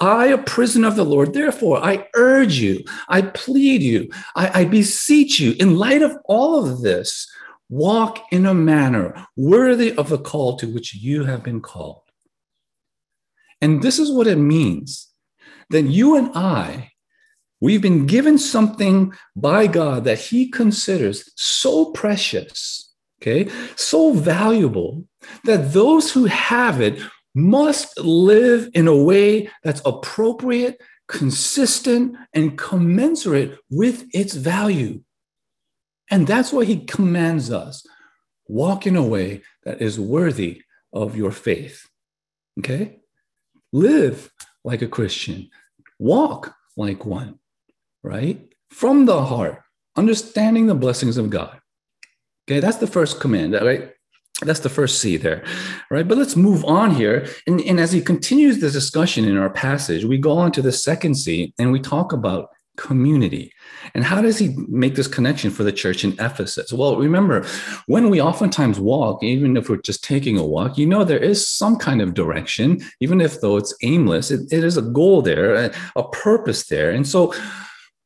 I, 0.00 0.26
a 0.26 0.38
prisoner 0.38 0.88
of 0.88 0.96
the 0.96 1.04
Lord, 1.04 1.32
therefore, 1.32 1.78
I 1.78 2.06
urge 2.14 2.54
you, 2.58 2.84
I 3.08 3.22
plead 3.22 3.82
you, 3.82 4.10
I, 4.36 4.60
I 4.60 4.64
beseech 4.64 5.40
you, 5.40 5.54
in 5.58 5.76
light 5.76 6.02
of 6.02 6.16
all 6.26 6.66
of 6.66 6.82
this, 6.82 7.30
walk 7.70 8.18
in 8.30 8.46
a 8.46 8.54
manner 8.54 9.14
worthy 9.36 9.94
of 9.96 10.08
the 10.08 10.18
call 10.18 10.56
to 10.56 10.66
which 10.66 10.94
you 10.94 11.24
have 11.24 11.42
been 11.42 11.60
called. 11.60 12.03
And 13.60 13.82
this 13.82 13.98
is 13.98 14.10
what 14.10 14.26
it 14.26 14.36
means 14.36 15.08
that 15.70 15.82
you 15.82 16.16
and 16.16 16.30
I, 16.34 16.90
we've 17.60 17.82
been 17.82 18.06
given 18.06 18.38
something 18.38 19.12
by 19.34 19.66
God 19.66 20.04
that 20.04 20.18
He 20.18 20.50
considers 20.50 21.30
so 21.36 21.86
precious, 21.92 22.92
okay, 23.20 23.50
so 23.76 24.12
valuable 24.12 25.04
that 25.44 25.72
those 25.72 26.12
who 26.12 26.26
have 26.26 26.80
it 26.80 27.00
must 27.34 27.98
live 27.98 28.68
in 28.74 28.86
a 28.86 28.96
way 28.96 29.50
that's 29.62 29.82
appropriate, 29.84 30.80
consistent, 31.08 32.16
and 32.32 32.58
commensurate 32.58 33.58
with 33.70 34.06
its 34.12 34.34
value. 34.34 35.02
And 36.10 36.26
that's 36.26 36.52
why 36.52 36.64
He 36.64 36.84
commands 36.84 37.50
us 37.50 37.86
walk 38.46 38.86
in 38.86 38.96
a 38.96 39.02
way 39.02 39.42
that 39.64 39.80
is 39.80 39.98
worthy 39.98 40.62
of 40.92 41.16
your 41.16 41.30
faith. 41.30 41.88
Okay? 42.58 42.98
Live 43.74 44.30
like 44.64 44.82
a 44.82 44.86
Christian, 44.86 45.50
walk 45.98 46.54
like 46.76 47.04
one, 47.04 47.40
right? 48.02 48.40
From 48.70 49.04
the 49.04 49.24
heart, 49.24 49.60
understanding 49.96 50.66
the 50.66 50.74
blessings 50.74 51.16
of 51.16 51.28
God. 51.28 51.60
Okay, 52.48 52.60
that's 52.60 52.76
the 52.76 52.86
first 52.86 53.20
command, 53.20 53.54
right? 53.54 53.90
That's 54.42 54.60
the 54.60 54.68
first 54.68 55.00
C 55.00 55.16
there, 55.16 55.44
right? 55.90 56.06
But 56.06 56.18
let's 56.18 56.36
move 56.36 56.64
on 56.64 56.94
here. 56.94 57.26
And, 57.46 57.60
and 57.62 57.80
as 57.80 57.92
he 57.92 58.00
continues 58.00 58.60
the 58.60 58.70
discussion 58.70 59.24
in 59.24 59.36
our 59.36 59.50
passage, 59.50 60.04
we 60.04 60.18
go 60.18 60.32
on 60.32 60.52
to 60.52 60.62
the 60.62 60.72
second 60.72 61.16
C 61.16 61.52
and 61.58 61.72
we 61.72 61.80
talk 61.80 62.12
about 62.12 62.50
community. 62.76 63.52
And 63.94 64.04
how 64.04 64.20
does 64.20 64.38
he 64.38 64.54
make 64.68 64.94
this 64.94 65.06
connection 65.06 65.50
for 65.50 65.62
the 65.62 65.72
church 65.72 66.04
in 66.04 66.12
Ephesus? 66.18 66.72
Well, 66.72 66.96
remember, 66.96 67.46
when 67.86 68.10
we 68.10 68.20
oftentimes 68.20 68.80
walk, 68.80 69.22
even 69.22 69.56
if 69.56 69.68
we're 69.68 69.76
just 69.76 70.02
taking 70.02 70.38
a 70.38 70.46
walk, 70.46 70.76
you 70.78 70.86
know, 70.86 71.04
there 71.04 71.18
is 71.18 71.46
some 71.46 71.76
kind 71.76 72.02
of 72.02 72.14
direction, 72.14 72.80
even 73.00 73.20
if 73.20 73.40
though 73.40 73.56
it's 73.56 73.74
aimless, 73.82 74.30
it, 74.30 74.52
it 74.52 74.64
is 74.64 74.76
a 74.76 74.82
goal 74.82 75.22
there, 75.22 75.54
a, 75.54 75.74
a 75.96 76.08
purpose 76.08 76.66
there. 76.66 76.90
And 76.90 77.06
so, 77.06 77.34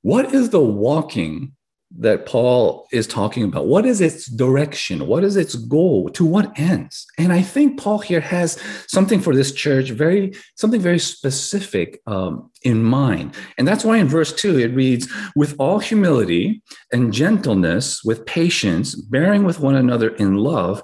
what 0.03 0.33
is 0.33 0.51
the 0.51 0.61
walking 0.61 1.53
that 1.97 2.26
Paul 2.26 2.87
is 2.92 3.07
talking 3.07 3.45
about. 3.45 3.66
What 3.66 3.87
is 3.87 4.00
its 4.00 4.26
direction? 4.26 5.07
What 5.07 5.25
is 5.25 5.37
its 5.37 5.54
goal? 5.54 6.11
To 6.11 6.25
what 6.25 6.59
ends? 6.59 7.07
And 7.16 7.33
I 7.33 7.40
think 7.40 7.80
Paul 7.80 7.99
here 7.99 8.21
has 8.21 8.61
something 8.87 9.21
for 9.21 9.35
this 9.35 9.52
church, 9.52 9.90
very 9.90 10.35
something 10.57 10.80
very 10.80 10.99
specific 10.99 12.00
um, 12.07 12.50
in 12.62 12.83
mind. 12.83 13.35
And 13.57 13.66
that's 13.66 13.85
why 13.85 13.97
in 13.97 14.07
verse 14.07 14.33
two 14.33 14.59
it 14.59 14.75
reads, 14.75 15.09
"With 15.35 15.54
all 15.59 15.78
humility 15.78 16.62
and 16.92 17.12
gentleness, 17.12 18.04
with 18.04 18.26
patience, 18.26 18.95
bearing 18.95 19.45
with 19.45 19.61
one 19.61 19.75
another 19.75 20.11
in 20.16 20.37
love, 20.37 20.83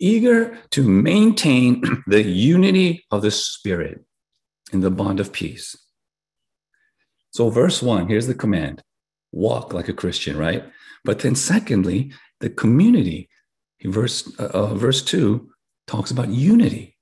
eager 0.00 0.58
to 0.70 0.82
maintain 0.82 1.82
the 2.08 2.22
unity 2.22 3.04
of 3.12 3.22
the 3.22 3.30
Spirit 3.30 4.04
in 4.72 4.80
the 4.80 4.90
bond 4.90 5.20
of 5.20 5.32
peace." 5.32 5.76
So, 7.30 7.50
verse 7.50 7.80
one, 7.80 8.08
here's 8.08 8.26
the 8.26 8.34
command 8.34 8.82
walk 9.32 9.72
like 9.72 9.88
a 9.88 9.94
Christian, 9.94 10.36
right? 10.36 10.64
But 11.04 11.20
then, 11.20 11.34
secondly, 11.34 12.12
the 12.40 12.50
community. 12.50 13.28
Verse 13.82 14.30
uh, 14.38 14.50
uh, 14.52 14.74
verse 14.74 15.02
two 15.02 15.48
talks 15.86 16.10
about 16.10 16.28
unity. 16.28 16.98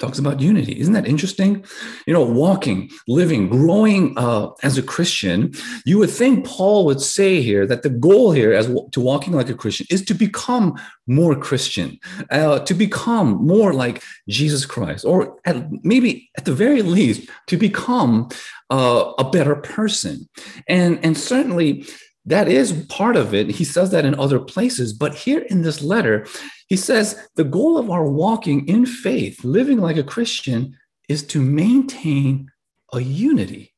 Talks 0.00 0.18
about 0.18 0.40
unity. 0.40 0.78
Isn't 0.78 0.92
that 0.92 1.08
interesting? 1.08 1.64
You 2.06 2.14
know, 2.14 2.24
walking, 2.24 2.88
living, 3.08 3.48
growing 3.48 4.16
uh, 4.16 4.50
as 4.62 4.78
a 4.78 4.82
Christian. 4.82 5.52
You 5.84 5.98
would 5.98 6.10
think 6.10 6.46
Paul 6.46 6.84
would 6.86 7.00
say 7.00 7.42
here 7.42 7.66
that 7.66 7.82
the 7.82 7.90
goal 7.90 8.30
here, 8.30 8.52
as 8.52 8.66
to 8.92 9.00
walking 9.00 9.32
like 9.32 9.48
a 9.48 9.54
Christian, 9.54 9.86
is 9.90 10.04
to 10.04 10.14
become 10.14 10.74
more 11.08 11.34
Christian, 11.34 11.98
uh, 12.30 12.60
to 12.60 12.74
become 12.74 13.44
more 13.44 13.72
like 13.72 14.02
Jesus 14.28 14.66
Christ, 14.66 15.04
or 15.04 15.36
at, 15.44 15.56
maybe 15.82 16.30
at 16.36 16.44
the 16.44 16.54
very 16.54 16.82
least 16.82 17.28
to 17.48 17.56
become 17.56 18.28
uh, 18.70 19.12
a 19.18 19.24
better 19.30 19.56
person. 19.56 20.28
And, 20.66 20.98
and 21.04 21.16
certainly 21.16 21.86
that 22.26 22.48
is 22.48 22.84
part 22.88 23.16
of 23.16 23.34
it. 23.34 23.50
He 23.50 23.64
says 23.64 23.90
that 23.90 24.04
in 24.04 24.14
other 24.18 24.38
places. 24.38 24.92
But 24.92 25.14
here 25.14 25.40
in 25.48 25.62
this 25.62 25.82
letter, 25.82 26.26
he 26.68 26.76
says 26.76 27.28
the 27.36 27.44
goal 27.44 27.78
of 27.78 27.90
our 27.90 28.04
walking 28.04 28.68
in 28.68 28.84
faith, 28.84 29.42
living 29.44 29.78
like 29.78 29.96
a 29.96 30.02
Christian, 30.02 30.76
is 31.08 31.22
to 31.28 31.40
maintain 31.40 32.50
a 32.92 33.00
unity. 33.00 33.74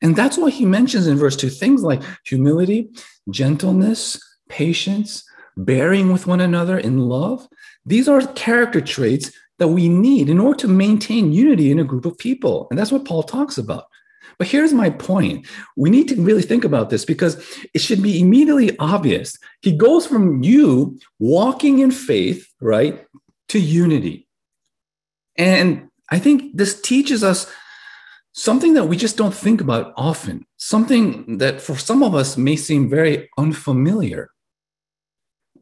And 0.00 0.14
that's 0.14 0.38
why 0.38 0.50
he 0.50 0.64
mentions 0.64 1.06
in 1.06 1.16
verse 1.16 1.36
2 1.36 1.48
things 1.48 1.82
like 1.82 2.02
humility, 2.24 2.90
gentleness, 3.30 4.20
patience, 4.48 5.24
bearing 5.56 6.12
with 6.12 6.26
one 6.26 6.40
another 6.40 6.78
in 6.78 6.98
love. 6.98 7.48
These 7.86 8.08
are 8.08 8.26
character 8.34 8.80
traits 8.80 9.32
that 9.58 9.68
we 9.68 9.88
need 9.88 10.28
in 10.28 10.40
order 10.40 10.58
to 10.58 10.68
maintain 10.68 11.32
unity 11.32 11.70
in 11.70 11.78
a 11.78 11.84
group 11.84 12.06
of 12.06 12.18
people. 12.18 12.66
And 12.70 12.78
that's 12.78 12.92
what 12.92 13.04
Paul 13.04 13.22
talks 13.22 13.58
about. 13.58 13.86
But 14.38 14.48
here's 14.48 14.72
my 14.72 14.90
point. 14.90 15.46
We 15.76 15.90
need 15.90 16.08
to 16.08 16.20
really 16.20 16.42
think 16.42 16.64
about 16.64 16.90
this 16.90 17.04
because 17.04 17.36
it 17.72 17.80
should 17.80 18.02
be 18.02 18.20
immediately 18.20 18.76
obvious. 18.78 19.36
He 19.62 19.72
goes 19.76 20.06
from 20.06 20.42
you 20.42 20.98
walking 21.18 21.78
in 21.78 21.90
faith, 21.90 22.48
right, 22.60 23.04
to 23.48 23.60
unity. 23.60 24.28
And 25.36 25.88
I 26.10 26.18
think 26.18 26.56
this 26.56 26.80
teaches 26.80 27.22
us 27.22 27.50
something 28.32 28.74
that 28.74 28.86
we 28.86 28.96
just 28.96 29.16
don't 29.16 29.34
think 29.34 29.60
about 29.60 29.92
often, 29.96 30.44
something 30.56 31.38
that 31.38 31.60
for 31.60 31.76
some 31.76 32.02
of 32.02 32.14
us 32.14 32.36
may 32.36 32.56
seem 32.56 32.90
very 32.90 33.30
unfamiliar. 33.38 34.30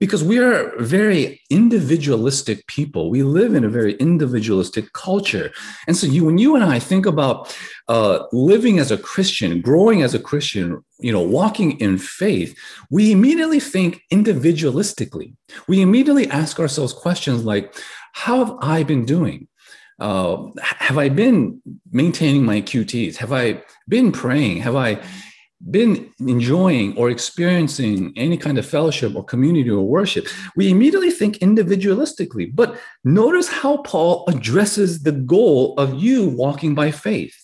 Because 0.03 0.25
we 0.25 0.37
are 0.37 0.73
very 0.81 1.41
individualistic 1.49 2.67
people. 2.67 3.09
We 3.09 3.23
live 3.23 3.55
in 3.55 3.63
a 3.63 3.69
very 3.69 3.95
individualistic 3.99 4.93
culture. 4.95 5.53
And 5.87 5.97
so 5.97 6.09
you, 6.09 6.25
when 6.25 6.39
you 6.39 6.57
and 6.57 6.65
I 6.65 6.81
think 6.81 7.07
about 7.07 7.57
uh, 7.87 8.25
living 8.33 8.81
as 8.81 8.91
a 8.91 8.99
Christian, 8.99 9.61
growing 9.61 10.03
as 10.03 10.13
a 10.13 10.19
Christian, 10.19 10.83
you 10.99 11.13
know, 11.13 11.23
walking 11.23 11.79
in 11.79 11.99
faith, 11.99 12.53
we 12.91 13.13
immediately 13.13 13.61
think 13.61 14.03
individualistically. 14.13 15.37
We 15.69 15.81
immediately 15.81 16.27
ask 16.31 16.59
ourselves 16.59 16.93
questions 16.93 17.45
like, 17.45 17.73
how 18.13 18.45
have 18.45 18.57
I 18.61 18.83
been 18.83 19.05
doing? 19.05 19.47
Uh, 20.01 20.49
have 20.61 20.99
I 20.99 21.11
been 21.11 21.63
maintaining 21.93 22.45
my 22.45 22.61
QTs? 22.61 23.19
Have 23.19 23.33
I 23.33 23.63
been 23.87 24.11
praying? 24.11 24.63
Have 24.63 24.75
I 24.75 25.01
been 25.71 26.11
enjoying 26.21 26.97
or 26.97 27.11
experiencing 27.11 28.13
any 28.17 28.37
kind 28.37 28.59
of 28.59 28.67
fellowship 28.67 29.15
or 29.15 29.25
community 29.25 29.71
or 29.71 29.87
worship, 29.87 30.27
we 30.57 30.71
immediately 30.71 31.11
think 31.11 31.39
individualistically. 31.39 32.51
But 32.55 32.79
notice 33.05 33.49
how 33.49 33.79
Paul 33.79 34.25
addresses 34.29 35.03
the 35.03 35.13
goal 35.13 35.75
of 35.79 35.95
you 35.95 36.29
walking 36.29 36.75
by 36.75 36.91
faith 36.91 37.37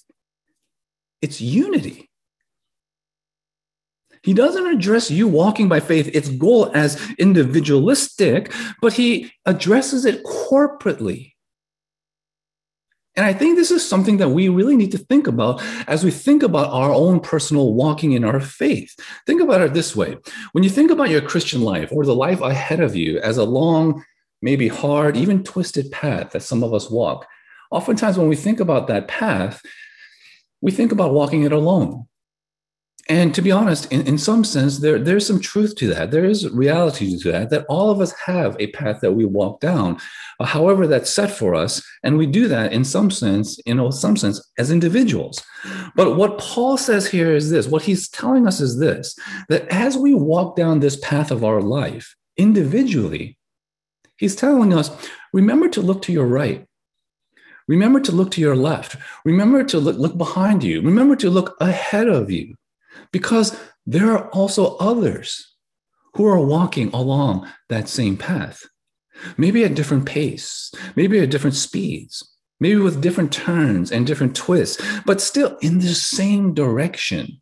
it's 1.20 1.40
unity. 1.40 2.10
He 4.22 4.34
doesn't 4.34 4.66
address 4.66 5.10
you 5.10 5.28
walking 5.28 5.68
by 5.68 5.80
faith, 5.80 6.10
its 6.12 6.28
goal 6.28 6.70
as 6.74 7.00
individualistic, 7.18 8.52
but 8.82 8.92
he 8.92 9.32
addresses 9.46 10.04
it 10.04 10.24
corporately. 10.24 11.32
And 13.18 13.26
I 13.26 13.32
think 13.32 13.56
this 13.56 13.72
is 13.72 13.84
something 13.84 14.18
that 14.18 14.28
we 14.28 14.48
really 14.48 14.76
need 14.76 14.92
to 14.92 14.98
think 14.98 15.26
about 15.26 15.60
as 15.88 16.04
we 16.04 16.12
think 16.12 16.44
about 16.44 16.70
our 16.70 16.92
own 16.92 17.18
personal 17.18 17.74
walking 17.74 18.12
in 18.12 18.24
our 18.24 18.38
faith. 18.38 18.94
Think 19.26 19.42
about 19.42 19.60
it 19.60 19.74
this 19.74 19.96
way 19.96 20.16
when 20.52 20.62
you 20.62 20.70
think 20.70 20.92
about 20.92 21.10
your 21.10 21.20
Christian 21.20 21.62
life 21.62 21.88
or 21.90 22.04
the 22.04 22.14
life 22.14 22.40
ahead 22.40 22.78
of 22.78 22.94
you 22.94 23.18
as 23.18 23.36
a 23.36 23.42
long, 23.42 24.04
maybe 24.40 24.68
hard, 24.68 25.16
even 25.16 25.42
twisted 25.42 25.90
path 25.90 26.30
that 26.30 26.44
some 26.44 26.62
of 26.62 26.72
us 26.72 26.88
walk, 26.88 27.26
oftentimes 27.72 28.16
when 28.16 28.28
we 28.28 28.36
think 28.36 28.60
about 28.60 28.86
that 28.86 29.08
path, 29.08 29.62
we 30.60 30.70
think 30.70 30.92
about 30.92 31.12
walking 31.12 31.42
it 31.42 31.50
alone. 31.50 32.06
And 33.10 33.34
to 33.34 33.40
be 33.40 33.50
honest, 33.50 33.90
in, 33.90 34.06
in 34.06 34.18
some 34.18 34.44
sense, 34.44 34.78
there, 34.78 34.98
there's 34.98 35.26
some 35.26 35.40
truth 35.40 35.74
to 35.76 35.86
that. 35.88 36.10
There 36.10 36.26
is 36.26 36.48
reality 36.50 37.18
to 37.18 37.32
that, 37.32 37.48
that 37.48 37.64
all 37.66 37.90
of 37.90 38.02
us 38.02 38.12
have 38.12 38.54
a 38.58 38.66
path 38.72 39.00
that 39.00 39.12
we 39.12 39.24
walk 39.24 39.60
down, 39.60 39.98
uh, 40.40 40.44
however 40.44 40.86
that's 40.86 41.08
set 41.08 41.30
for 41.30 41.54
us. 41.54 41.82
And 42.02 42.18
we 42.18 42.26
do 42.26 42.48
that 42.48 42.72
in 42.72 42.84
some 42.84 43.10
sense, 43.10 43.58
you 43.64 43.74
know, 43.74 43.90
some 43.90 44.18
sense 44.18 44.46
as 44.58 44.70
individuals. 44.70 45.42
But 45.96 46.16
what 46.16 46.38
Paul 46.38 46.76
says 46.76 47.06
here 47.06 47.34
is 47.34 47.48
this, 47.48 47.66
what 47.66 47.82
he's 47.82 48.10
telling 48.10 48.46
us 48.46 48.60
is 48.60 48.78
this, 48.78 49.18
that 49.48 49.66
as 49.68 49.96
we 49.96 50.12
walk 50.12 50.54
down 50.54 50.80
this 50.80 50.96
path 50.96 51.30
of 51.30 51.42
our 51.42 51.62
life 51.62 52.14
individually, 52.36 53.38
he's 54.18 54.36
telling 54.36 54.74
us, 54.74 54.90
remember 55.32 55.70
to 55.70 55.80
look 55.80 56.02
to 56.02 56.12
your 56.12 56.26
right. 56.26 56.66
Remember 57.68 58.00
to 58.00 58.12
look 58.12 58.30
to 58.32 58.40
your 58.42 58.56
left. 58.56 58.96
Remember 59.24 59.64
to 59.64 59.78
look, 59.78 59.96
look 59.96 60.18
behind 60.18 60.62
you. 60.62 60.82
Remember 60.82 61.16
to 61.16 61.30
look 61.30 61.56
ahead 61.60 62.08
of 62.08 62.30
you 62.30 62.54
because 63.12 63.58
there 63.86 64.10
are 64.10 64.28
also 64.30 64.76
others 64.76 65.56
who 66.14 66.26
are 66.26 66.40
walking 66.40 66.90
along 66.92 67.48
that 67.68 67.88
same 67.88 68.16
path, 68.16 68.66
maybe 69.36 69.64
at 69.64 69.74
different 69.74 70.06
pace, 70.06 70.72
maybe 70.96 71.18
at 71.20 71.30
different 71.30 71.56
speeds, 71.56 72.36
maybe 72.60 72.80
with 72.80 73.00
different 73.00 73.32
turns 73.32 73.92
and 73.92 74.06
different 74.06 74.34
twists, 74.34 74.82
but 75.06 75.20
still 75.20 75.56
in 75.60 75.78
the 75.78 75.94
same 75.94 76.54
direction, 76.54 77.40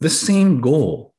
the 0.00 0.10
same 0.10 0.60
goal. 0.60 1.11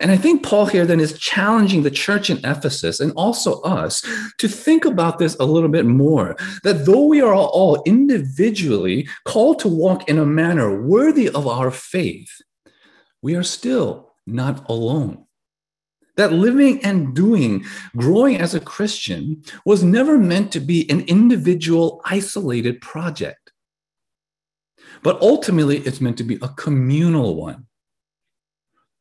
And 0.00 0.10
I 0.10 0.16
think 0.16 0.42
Paul 0.42 0.66
here 0.66 0.86
then 0.86 1.00
is 1.00 1.18
challenging 1.18 1.82
the 1.82 1.90
church 1.90 2.30
in 2.30 2.38
Ephesus 2.44 3.00
and 3.00 3.12
also 3.12 3.60
us 3.62 4.02
to 4.38 4.48
think 4.48 4.84
about 4.84 5.18
this 5.18 5.36
a 5.40 5.44
little 5.44 5.68
bit 5.68 5.86
more. 5.86 6.36
That 6.62 6.84
though 6.86 7.06
we 7.06 7.20
are 7.20 7.34
all 7.34 7.82
individually 7.84 9.08
called 9.24 9.58
to 9.60 9.68
walk 9.68 10.08
in 10.08 10.18
a 10.18 10.26
manner 10.26 10.80
worthy 10.82 11.28
of 11.28 11.46
our 11.46 11.70
faith, 11.70 12.30
we 13.22 13.34
are 13.34 13.42
still 13.42 14.12
not 14.26 14.68
alone. 14.68 15.24
That 16.16 16.32
living 16.32 16.84
and 16.84 17.14
doing, 17.14 17.64
growing 17.96 18.38
as 18.38 18.54
a 18.54 18.60
Christian, 18.60 19.42
was 19.64 19.84
never 19.84 20.18
meant 20.18 20.50
to 20.52 20.60
be 20.60 20.88
an 20.90 21.02
individual, 21.02 22.00
isolated 22.04 22.80
project. 22.80 23.52
But 25.02 25.20
ultimately, 25.22 25.78
it's 25.78 26.00
meant 26.00 26.18
to 26.18 26.24
be 26.24 26.38
a 26.42 26.48
communal 26.48 27.36
one 27.36 27.66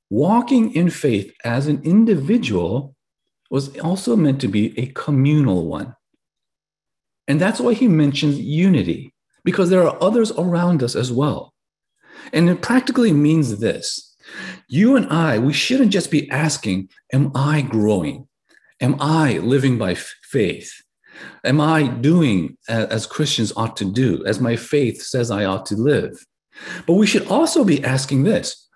walking 0.10 0.74
in 0.74 0.90
faith 0.90 1.34
as 1.44 1.68
an 1.68 1.82
individual 1.84 2.96
was 3.50 3.78
also 3.80 4.16
meant 4.16 4.42
to 4.42 4.48
be 4.48 4.78
a 4.78 4.88
communal 4.88 5.68
one. 5.68 5.96
And 7.28 7.40
that's 7.40 7.60
why 7.60 7.74
he 7.74 7.88
mentions 7.88 8.40
unity, 8.40 9.14
because 9.44 9.70
there 9.70 9.88
are 9.88 10.02
others 10.02 10.32
around 10.32 10.84
us 10.84 10.96
as 10.96 11.12
well. 11.12 11.54
And 12.34 12.50
it 12.50 12.62
practically 12.62 13.12
means 13.12 13.60
this 13.60 14.16
you 14.68 14.98
and 14.98 15.08
I, 15.12 15.40
we 15.40 15.54
shouldn't 15.54 15.92
just 15.92 16.12
be 16.12 16.30
asking, 16.30 16.90
Am 17.14 17.32
I 17.34 17.62
growing? 17.62 18.28
Am 18.82 18.96
I 19.00 19.38
living 19.40 19.78
by 19.78 19.96
faith? 19.96 20.72
Am 21.44 21.60
I 21.60 21.88
doing 21.88 22.58
as 22.68 23.08
Christians 23.08 23.54
ought 23.56 23.78
to 23.78 23.86
do, 23.86 24.24
as 24.26 24.40
my 24.40 24.56
faith 24.56 25.02
says 25.02 25.32
I 25.32 25.46
ought 25.46 25.66
to 25.68 25.76
live? 25.76 26.26
But 26.86 26.94
we 26.94 27.08
should 27.08 27.28
also 27.28 27.64
be 27.64 27.84
asking 27.84 28.24
this 28.24 28.67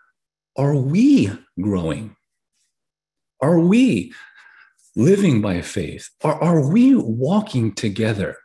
are 0.57 0.75
we 0.75 1.31
growing? 1.59 2.15
Are 3.41 3.59
we 3.59 4.13
living 4.95 5.41
by 5.41 5.61
faith? 5.61 6.09
Are, 6.23 6.41
are 6.41 6.69
we 6.69 6.95
walking 6.95 7.73
together? 7.73 8.37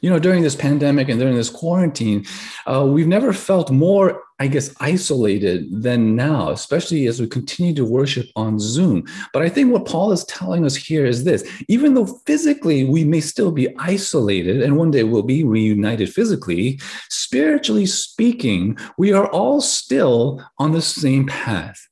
You 0.00 0.08
know, 0.08 0.18
during 0.18 0.42
this 0.42 0.56
pandemic 0.56 1.08
and 1.08 1.20
during 1.20 1.36
this 1.36 1.50
quarantine, 1.50 2.24
uh, 2.66 2.86
we've 2.86 3.06
never 3.06 3.32
felt 3.32 3.70
more 3.70 4.22
I 4.40 4.46
guess, 4.46 4.74
isolated 4.80 5.82
than 5.82 6.16
now, 6.16 6.48
especially 6.48 7.06
as 7.06 7.20
we 7.20 7.26
continue 7.26 7.74
to 7.74 7.84
worship 7.84 8.26
on 8.36 8.58
Zoom. 8.58 9.04
But 9.34 9.42
I 9.42 9.50
think 9.50 9.70
what 9.70 9.84
Paul 9.84 10.12
is 10.12 10.24
telling 10.24 10.64
us 10.64 10.74
here 10.74 11.04
is 11.04 11.24
this 11.24 11.46
even 11.68 11.92
though 11.92 12.06
physically 12.06 12.84
we 12.84 13.04
may 13.04 13.20
still 13.20 13.52
be 13.52 13.68
isolated 13.78 14.62
and 14.62 14.78
one 14.78 14.90
day 14.90 15.04
we'll 15.04 15.22
be 15.22 15.44
reunited 15.44 16.10
physically, 16.10 16.80
spiritually 17.10 17.84
speaking, 17.84 18.78
we 18.96 19.12
are 19.12 19.28
all 19.28 19.60
still 19.60 20.42
on 20.58 20.72
the 20.72 20.80
same 20.80 21.26
path. 21.26 21.86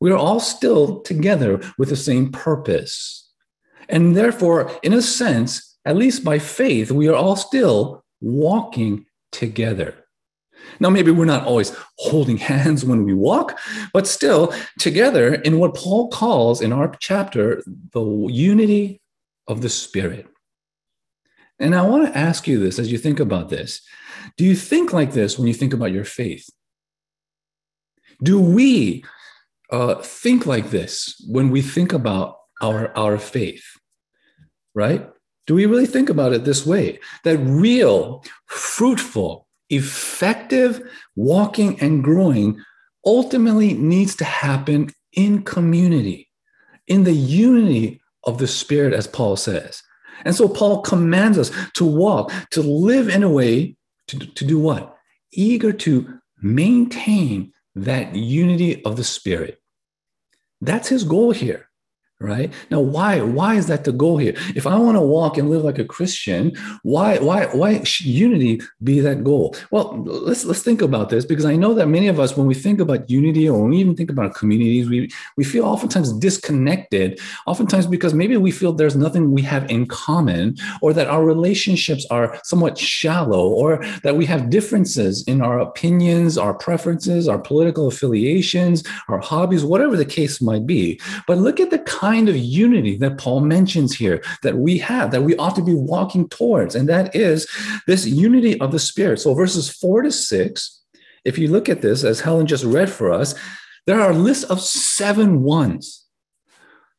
We 0.00 0.10
are 0.10 0.16
all 0.16 0.40
still 0.40 1.02
together 1.02 1.60
with 1.76 1.90
the 1.90 1.96
same 1.96 2.32
purpose. 2.32 3.30
And 3.90 4.16
therefore, 4.16 4.70
in 4.82 4.94
a 4.94 5.02
sense, 5.02 5.76
at 5.84 5.96
least 5.96 6.24
by 6.24 6.38
faith, 6.38 6.90
we 6.90 7.06
are 7.08 7.14
all 7.14 7.36
still 7.36 8.02
walking 8.22 9.04
together. 9.30 10.05
Now, 10.80 10.90
maybe 10.90 11.10
we're 11.10 11.24
not 11.24 11.44
always 11.44 11.74
holding 11.98 12.36
hands 12.36 12.84
when 12.84 13.04
we 13.04 13.14
walk, 13.14 13.58
but 13.92 14.06
still 14.06 14.52
together 14.78 15.34
in 15.34 15.58
what 15.58 15.74
Paul 15.74 16.08
calls 16.08 16.60
in 16.60 16.72
our 16.72 16.94
chapter 17.00 17.62
the 17.92 18.28
unity 18.30 19.00
of 19.46 19.62
the 19.62 19.68
Spirit. 19.68 20.26
And 21.58 21.74
I 21.74 21.82
want 21.82 22.06
to 22.06 22.18
ask 22.18 22.46
you 22.46 22.58
this 22.58 22.78
as 22.78 22.92
you 22.92 22.98
think 22.98 23.20
about 23.20 23.48
this. 23.48 23.80
Do 24.36 24.44
you 24.44 24.54
think 24.54 24.92
like 24.92 25.12
this 25.12 25.38
when 25.38 25.48
you 25.48 25.54
think 25.54 25.72
about 25.72 25.92
your 25.92 26.04
faith? 26.04 26.48
Do 28.22 28.40
we 28.40 29.04
uh, 29.70 29.96
think 29.96 30.46
like 30.46 30.70
this 30.70 31.24
when 31.28 31.50
we 31.50 31.62
think 31.62 31.92
about 31.92 32.36
our, 32.60 32.96
our 32.96 33.18
faith? 33.18 33.64
Right? 34.74 35.08
Do 35.46 35.54
we 35.54 35.66
really 35.66 35.86
think 35.86 36.10
about 36.10 36.32
it 36.32 36.44
this 36.44 36.66
way? 36.66 36.98
That 37.24 37.38
real, 37.38 38.24
fruitful, 38.46 39.45
effective 39.70 40.82
walking 41.16 41.80
and 41.80 42.04
growing 42.04 42.62
ultimately 43.04 43.74
needs 43.74 44.16
to 44.16 44.24
happen 44.24 44.90
in 45.12 45.42
community, 45.42 46.28
in 46.86 47.04
the 47.04 47.12
unity 47.12 48.00
of 48.24 48.38
the 48.38 48.46
Spirit, 48.46 48.92
as 48.92 49.06
Paul 49.06 49.36
says. 49.36 49.82
And 50.24 50.34
so 50.34 50.48
Paul 50.48 50.82
commands 50.82 51.38
us 51.38 51.50
to 51.74 51.84
walk, 51.84 52.32
to 52.50 52.62
live 52.62 53.08
in 53.08 53.22
a 53.22 53.30
way 53.30 53.76
to, 54.08 54.18
to 54.18 54.44
do 54.44 54.58
what? 54.58 54.96
Eager 55.32 55.72
to 55.72 56.18
maintain 56.42 57.52
that 57.74 58.14
unity 58.14 58.84
of 58.84 58.96
the 58.96 59.04
Spirit. 59.04 59.60
That's 60.60 60.88
his 60.88 61.04
goal 61.04 61.32
here. 61.32 61.65
Right? 62.20 62.52
Now 62.70 62.80
why 62.80 63.20
why 63.20 63.54
is 63.54 63.66
that 63.66 63.84
the 63.84 63.92
goal 63.92 64.16
here? 64.16 64.34
If 64.54 64.66
i 64.66 64.76
want 64.76 64.96
to 64.96 65.00
walk 65.00 65.36
and 65.36 65.50
live 65.50 65.64
like 65.64 65.78
a 65.78 65.84
christian 65.84 66.52
why 66.82 67.18
why 67.18 67.46
why 67.46 67.82
should 67.84 68.06
unity 68.06 68.60
be 68.82 69.00
that 69.00 69.22
goal? 69.22 69.54
Well 69.70 70.02
let's 70.04 70.44
let's 70.44 70.62
think 70.62 70.80
about 70.80 71.10
this 71.10 71.24
because 71.24 71.44
i 71.44 71.56
know 71.56 71.74
that 71.74 71.88
many 71.88 72.08
of 72.08 72.18
us 72.18 72.36
when 72.36 72.46
we 72.46 72.54
think 72.54 72.80
about 72.80 73.10
unity 73.10 73.48
or 73.48 73.60
when 73.60 73.70
we 73.70 73.78
even 73.78 73.94
think 73.94 74.10
about 74.10 74.34
communities 74.34 74.88
we 74.88 75.10
we 75.36 75.44
feel 75.44 75.64
oftentimes 75.64 76.12
disconnected 76.14 77.20
oftentimes 77.46 77.86
because 77.86 78.14
maybe 78.14 78.36
we 78.36 78.50
feel 78.50 78.72
there's 78.72 78.96
nothing 78.96 79.32
we 79.32 79.42
have 79.42 79.70
in 79.70 79.86
common 79.86 80.56
or 80.80 80.92
that 80.92 81.08
our 81.08 81.24
relationships 81.24 82.06
are 82.10 82.38
somewhat 82.44 82.78
shallow 82.78 83.48
or 83.48 83.84
that 84.02 84.16
we 84.16 84.24
have 84.24 84.50
differences 84.50 85.22
in 85.24 85.42
our 85.42 85.58
opinions 85.58 86.38
our 86.38 86.54
preferences 86.54 87.28
our 87.28 87.38
political 87.38 87.88
affiliations 87.88 88.82
our 89.08 89.18
hobbies 89.18 89.64
whatever 89.64 89.96
the 89.96 90.04
case 90.04 90.40
might 90.40 90.66
be. 90.66 91.00
But 91.26 91.38
look 91.38 91.60
at 91.60 91.70
the 91.70 91.78
kind 92.06 92.28
of 92.28 92.36
unity 92.36 92.96
that 92.96 93.18
Paul 93.18 93.40
mentions 93.40 93.96
here 93.96 94.22
that 94.42 94.56
we 94.56 94.78
have, 94.78 95.10
that 95.10 95.22
we 95.22 95.34
ought 95.36 95.56
to 95.56 95.70
be 95.70 95.74
walking 95.74 96.28
towards. 96.28 96.76
And 96.76 96.88
that 96.88 97.16
is 97.16 97.48
this 97.88 98.06
unity 98.06 98.60
of 98.60 98.70
the 98.70 98.78
Spirit. 98.78 99.18
So, 99.18 99.34
verses 99.34 99.68
four 99.68 100.02
to 100.02 100.12
six, 100.12 100.82
if 101.24 101.36
you 101.36 101.48
look 101.48 101.68
at 101.68 101.82
this, 101.82 102.04
as 102.04 102.20
Helen 102.20 102.46
just 102.46 102.64
read 102.64 102.90
for 102.90 103.10
us, 103.10 103.34
there 103.86 104.00
are 104.00 104.12
a 104.12 104.24
list 104.28 104.44
of 104.50 104.60
seven 104.60 105.42
ones. 105.42 106.06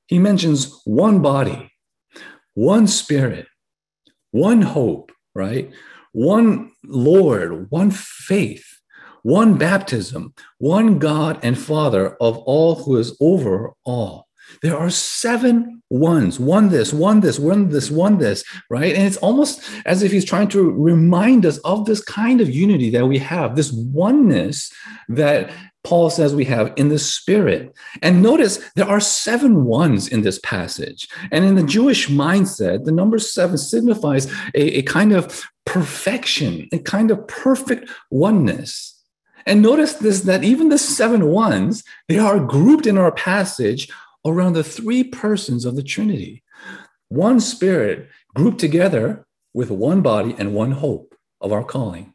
He 0.07 0.19
mentions 0.19 0.81
one 0.83 1.21
body, 1.21 1.71
one 2.53 2.87
spirit, 2.87 3.47
one 4.31 4.61
hope, 4.61 5.11
right? 5.33 5.71
One 6.11 6.71
Lord, 6.83 7.71
one 7.71 7.91
faith, 7.91 8.65
one 9.23 9.57
baptism, 9.57 10.33
one 10.57 10.99
God 10.99 11.39
and 11.43 11.57
Father 11.57 12.15
of 12.19 12.37
all 12.39 12.75
who 12.75 12.97
is 12.97 13.15
over 13.21 13.73
all. 13.85 14.26
There 14.61 14.77
are 14.77 14.89
seven 14.89 15.81
ones, 15.89 16.39
one 16.39 16.69
this, 16.69 16.93
one 16.93 17.19
this, 17.21 17.39
one 17.39 17.69
this, 17.69 17.91
one 17.91 18.17
this, 18.17 18.43
right? 18.69 18.95
And 18.95 19.05
it's 19.05 19.17
almost 19.17 19.61
as 19.85 20.03
if 20.03 20.11
he's 20.11 20.25
trying 20.25 20.47
to 20.49 20.71
remind 20.71 21.45
us 21.45 21.57
of 21.59 21.85
this 21.85 22.03
kind 22.03 22.41
of 22.41 22.49
unity 22.49 22.89
that 22.91 23.07
we 23.07 23.17
have, 23.19 23.55
this 23.55 23.71
oneness 23.71 24.71
that 25.09 25.51
Paul 25.83 26.09
says 26.09 26.35
we 26.35 26.45
have 26.45 26.73
in 26.75 26.89
the 26.89 26.99
spirit. 26.99 27.73
And 28.01 28.21
notice 28.21 28.59
there 28.75 28.89
are 28.89 28.99
seven 28.99 29.63
ones 29.63 30.09
in 30.09 30.21
this 30.21 30.39
passage. 30.43 31.07
And 31.31 31.45
in 31.45 31.55
the 31.55 31.63
Jewish 31.63 32.09
mindset, 32.09 32.83
the 32.83 32.91
number 32.91 33.17
seven 33.19 33.57
signifies 33.57 34.29
a, 34.53 34.79
a 34.79 34.81
kind 34.81 35.13
of 35.13 35.45
perfection, 35.65 36.67
a 36.73 36.79
kind 36.79 37.09
of 37.09 37.25
perfect 37.27 37.89
oneness. 38.11 39.01
And 39.45 39.61
notice 39.61 39.93
this 39.93 40.21
that 40.21 40.43
even 40.43 40.67
the 40.67 40.77
seven 40.77 41.27
ones, 41.27 41.83
they 42.09 42.19
are 42.19 42.37
grouped 42.37 42.85
in 42.85 42.97
our 42.97 43.13
passage 43.13 43.89
around 44.29 44.53
the 44.53 44.63
three 44.63 45.03
persons 45.03 45.65
of 45.65 45.75
the 45.75 45.83
Trinity. 45.83 46.43
One 47.09 47.39
spirit 47.39 48.09
grouped 48.35 48.59
together 48.59 49.25
with 49.53 49.71
one 49.71 50.01
body 50.01 50.35
and 50.37 50.53
one 50.53 50.71
hope 50.71 51.15
of 51.41 51.51
our 51.51 51.63
calling. 51.63 52.13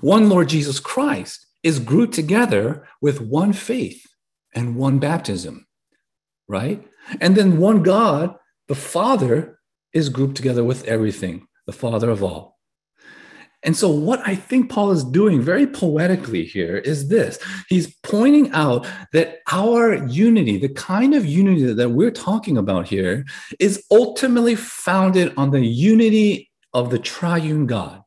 One 0.00 0.28
Lord 0.28 0.48
Jesus 0.48 0.78
Christ 0.78 1.46
is 1.62 1.78
grouped 1.78 2.14
together 2.14 2.86
with 3.00 3.20
one 3.20 3.52
faith 3.52 4.06
and 4.54 4.76
one 4.76 4.98
baptism, 4.98 5.66
right? 6.48 6.86
And 7.20 7.34
then 7.34 7.58
one 7.58 7.82
God, 7.82 8.36
the 8.68 8.74
Father, 8.74 9.58
is 9.92 10.08
grouped 10.08 10.36
together 10.36 10.62
with 10.62 10.84
everything, 10.84 11.46
the 11.66 11.72
Father 11.72 12.10
of 12.10 12.22
all. 12.22 12.55
And 13.66 13.76
so, 13.76 13.90
what 13.90 14.22
I 14.24 14.36
think 14.36 14.70
Paul 14.70 14.92
is 14.92 15.02
doing 15.02 15.42
very 15.42 15.66
poetically 15.66 16.44
here 16.44 16.78
is 16.78 17.08
this 17.08 17.38
he's 17.68 17.94
pointing 18.04 18.50
out 18.52 18.86
that 19.12 19.40
our 19.50 19.94
unity, 20.06 20.56
the 20.56 20.68
kind 20.68 21.14
of 21.14 21.26
unity 21.26 21.72
that 21.72 21.90
we're 21.90 22.12
talking 22.12 22.56
about 22.56 22.86
here, 22.86 23.24
is 23.58 23.84
ultimately 23.90 24.54
founded 24.54 25.34
on 25.36 25.50
the 25.50 25.66
unity 25.66 26.48
of 26.72 26.90
the 26.90 26.98
triune 27.00 27.66
God. 27.66 28.02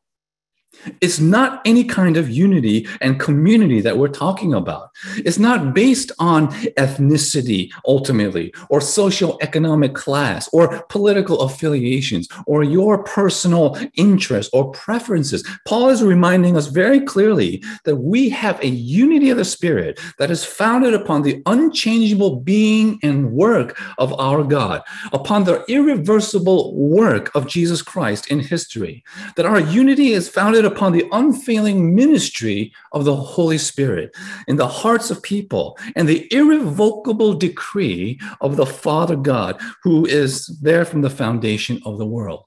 It's 1.01 1.19
not 1.19 1.61
any 1.65 1.83
kind 1.83 2.17
of 2.17 2.29
unity 2.29 2.87
and 3.01 3.19
community 3.19 3.81
that 3.81 3.97
we're 3.97 4.07
talking 4.07 4.53
about. 4.53 4.91
It's 5.17 5.39
not 5.39 5.73
based 5.73 6.11
on 6.19 6.47
ethnicity, 6.77 7.71
ultimately, 7.85 8.53
or 8.69 8.79
socioeconomic 8.79 9.93
class, 9.95 10.49
or 10.53 10.83
political 10.89 11.41
affiliations, 11.41 12.27
or 12.45 12.63
your 12.63 13.03
personal 13.03 13.77
interests 13.95 14.51
or 14.53 14.71
preferences. 14.71 15.47
Paul 15.65 15.89
is 15.89 16.03
reminding 16.03 16.55
us 16.57 16.67
very 16.67 17.01
clearly 17.01 17.63
that 17.83 17.97
we 17.97 18.29
have 18.29 18.61
a 18.61 18.67
unity 18.67 19.29
of 19.29 19.37
the 19.37 19.45
Spirit 19.45 19.99
that 20.17 20.31
is 20.31 20.45
founded 20.45 20.93
upon 20.93 21.21
the 21.21 21.41
unchangeable 21.45 22.37
being 22.37 22.99
and 23.03 23.31
work 23.31 23.79
of 23.97 24.17
our 24.19 24.43
God, 24.43 24.81
upon 25.11 25.43
the 25.43 25.63
irreversible 25.67 26.75
work 26.75 27.33
of 27.35 27.47
Jesus 27.47 27.81
Christ 27.81 28.27
in 28.31 28.39
history. 28.39 29.03
That 29.35 29.45
our 29.45 29.59
unity 29.59 30.13
is 30.13 30.29
founded 30.29 30.65
upon 30.71 30.93
the 30.93 31.07
unfailing 31.11 31.95
ministry 31.95 32.71
of 32.93 33.05
the 33.05 33.15
Holy 33.15 33.57
Spirit 33.57 34.15
in 34.47 34.55
the 34.55 34.67
hearts 34.67 35.11
of 35.11 35.21
people 35.23 35.77
and 35.95 36.07
the 36.07 36.27
irrevocable 36.31 37.33
decree 37.33 38.19
of 38.41 38.55
the 38.55 38.65
Father 38.65 39.15
God 39.15 39.59
who 39.83 40.05
is 40.05 40.47
there 40.61 40.85
from 40.85 41.01
the 41.01 41.09
foundation 41.09 41.81
of 41.85 41.97
the 41.97 42.05
world. 42.05 42.45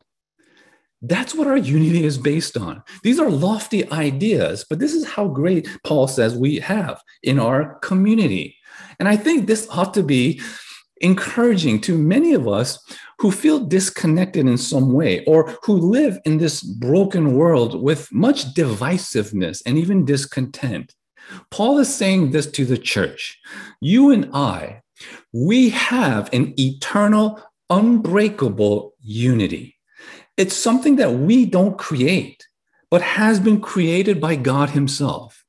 That's 1.02 1.34
what 1.34 1.48
our 1.48 1.56
unity 1.56 2.04
is 2.04 2.16
based 2.16 2.56
on. 2.56 2.82
These 3.02 3.18
are 3.18 3.28
lofty 3.28 3.90
ideas, 3.90 4.64
but 4.68 4.78
this 4.78 4.94
is 4.94 5.04
how 5.04 5.26
great 5.26 5.68
Paul 5.84 6.06
says 6.06 6.36
we 6.36 6.60
have 6.60 7.02
in 7.24 7.40
our 7.40 7.74
community. 7.80 8.56
And 9.00 9.08
I 9.08 9.16
think 9.16 9.46
this 9.46 9.66
ought 9.68 9.94
to 9.94 10.02
be 10.04 10.40
encouraging 11.02 11.80
to 11.82 11.98
many 11.98 12.32
of 12.32 12.48
us 12.48 12.78
who 13.18 13.30
feel 13.30 13.60
disconnected 13.60 14.46
in 14.46 14.56
some 14.56 14.92
way 14.92 15.24
or 15.26 15.56
who 15.62 15.74
live 15.74 16.18
in 16.24 16.38
this 16.38 16.62
broken 16.62 17.34
world 17.34 17.80
with 17.80 18.10
much 18.12 18.54
divisiveness 18.54 19.62
and 19.66 19.78
even 19.78 20.04
discontent. 20.04 20.94
Paul 21.50 21.78
is 21.78 21.94
saying 21.94 22.30
this 22.30 22.50
to 22.52 22.64
the 22.64 22.78
church. 22.78 23.38
You 23.80 24.10
and 24.10 24.30
I, 24.34 24.82
we 25.32 25.70
have 25.70 26.32
an 26.32 26.54
eternal, 26.58 27.42
unbreakable 27.70 28.94
unity. 29.00 29.76
It's 30.36 30.56
something 30.56 30.96
that 30.96 31.12
we 31.12 31.46
don't 31.46 31.78
create, 31.78 32.46
but 32.90 33.02
has 33.02 33.38
been 33.38 33.60
created 33.60 34.20
by 34.20 34.36
God 34.36 34.70
Himself. 34.70 35.44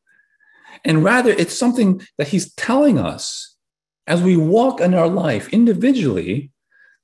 And 0.85 1.03
rather, 1.03 1.31
it's 1.31 1.57
something 1.57 2.01
that 2.17 2.27
He's 2.27 2.53
telling 2.53 2.99
us 2.99 3.52
as 4.07 4.21
we 4.21 4.35
walk 4.35 4.81
in 4.81 4.93
our 4.93 5.07
life 5.07 5.49
individually 5.53 6.51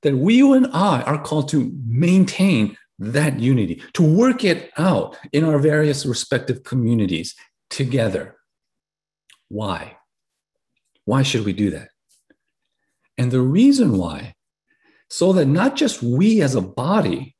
that 0.02 0.16
we, 0.16 0.36
you 0.36 0.52
and 0.54 0.66
I, 0.72 1.02
are 1.02 1.22
called 1.22 1.48
to 1.50 1.72
maintain 1.86 2.76
that 2.98 3.40
unity, 3.40 3.82
to 3.94 4.02
work 4.02 4.44
it 4.44 4.70
out 4.76 5.16
in 5.32 5.44
our 5.44 5.58
various 5.58 6.04
respective 6.04 6.62
communities 6.64 7.34
together. 7.70 8.36
Why? 9.48 9.96
Why 11.04 11.22
should 11.22 11.44
we 11.44 11.52
do 11.52 11.70
that? 11.70 11.88
And 13.16 13.30
the 13.30 13.40
reason 13.40 13.96
why, 13.98 14.34
so 15.08 15.32
that 15.32 15.46
not 15.46 15.76
just 15.76 16.02
we 16.02 16.40
as 16.40 16.54
a 16.54 16.60
body, 16.60 17.36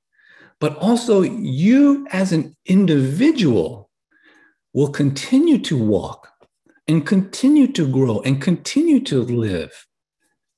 but 0.59 0.77
also 0.77 1.23
you 1.23 2.07
as 2.11 2.33
an 2.33 2.57
individual 2.67 3.91
will 4.75 4.91
continue 4.91 5.59
to 5.59 5.77
walk 5.77 6.30
and 6.91 7.07
continue 7.07 7.69
to 7.69 7.87
grow 7.87 8.21
and 8.23 8.43
continue 8.43 8.99
to 8.99 9.23
live 9.23 9.87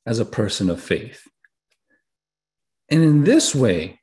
as 0.07 0.19
a 0.19 0.25
person 0.25 0.71
of 0.71 0.83
faith. 0.83 1.29
And 2.91 3.03
in 3.03 3.25
this 3.25 3.55
way, 3.55 4.01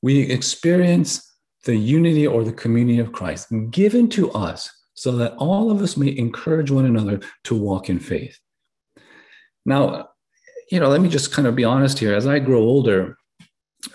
we 0.00 0.20
experience 0.20 1.22
the 1.64 1.76
unity 1.76 2.26
or 2.26 2.44
the 2.44 2.52
community 2.52 2.98
of 2.98 3.12
Christ 3.12 3.48
given 3.70 4.08
to 4.10 4.32
us 4.32 4.70
so 4.94 5.12
that 5.12 5.34
all 5.34 5.70
of 5.70 5.82
us 5.82 5.98
may 5.98 6.16
encourage 6.16 6.70
one 6.70 6.86
another 6.86 7.20
to 7.44 7.54
walk 7.54 7.90
in 7.90 8.00
faith. 8.00 8.38
Now, 9.66 10.08
you 10.70 10.80
know, 10.80 10.88
let 10.88 11.02
me 11.02 11.10
just 11.10 11.30
kind 11.30 11.46
of 11.46 11.54
be 11.54 11.64
honest 11.64 11.98
here. 11.98 12.14
As 12.14 12.26
I 12.26 12.38
grow 12.38 12.60
older, 12.60 13.18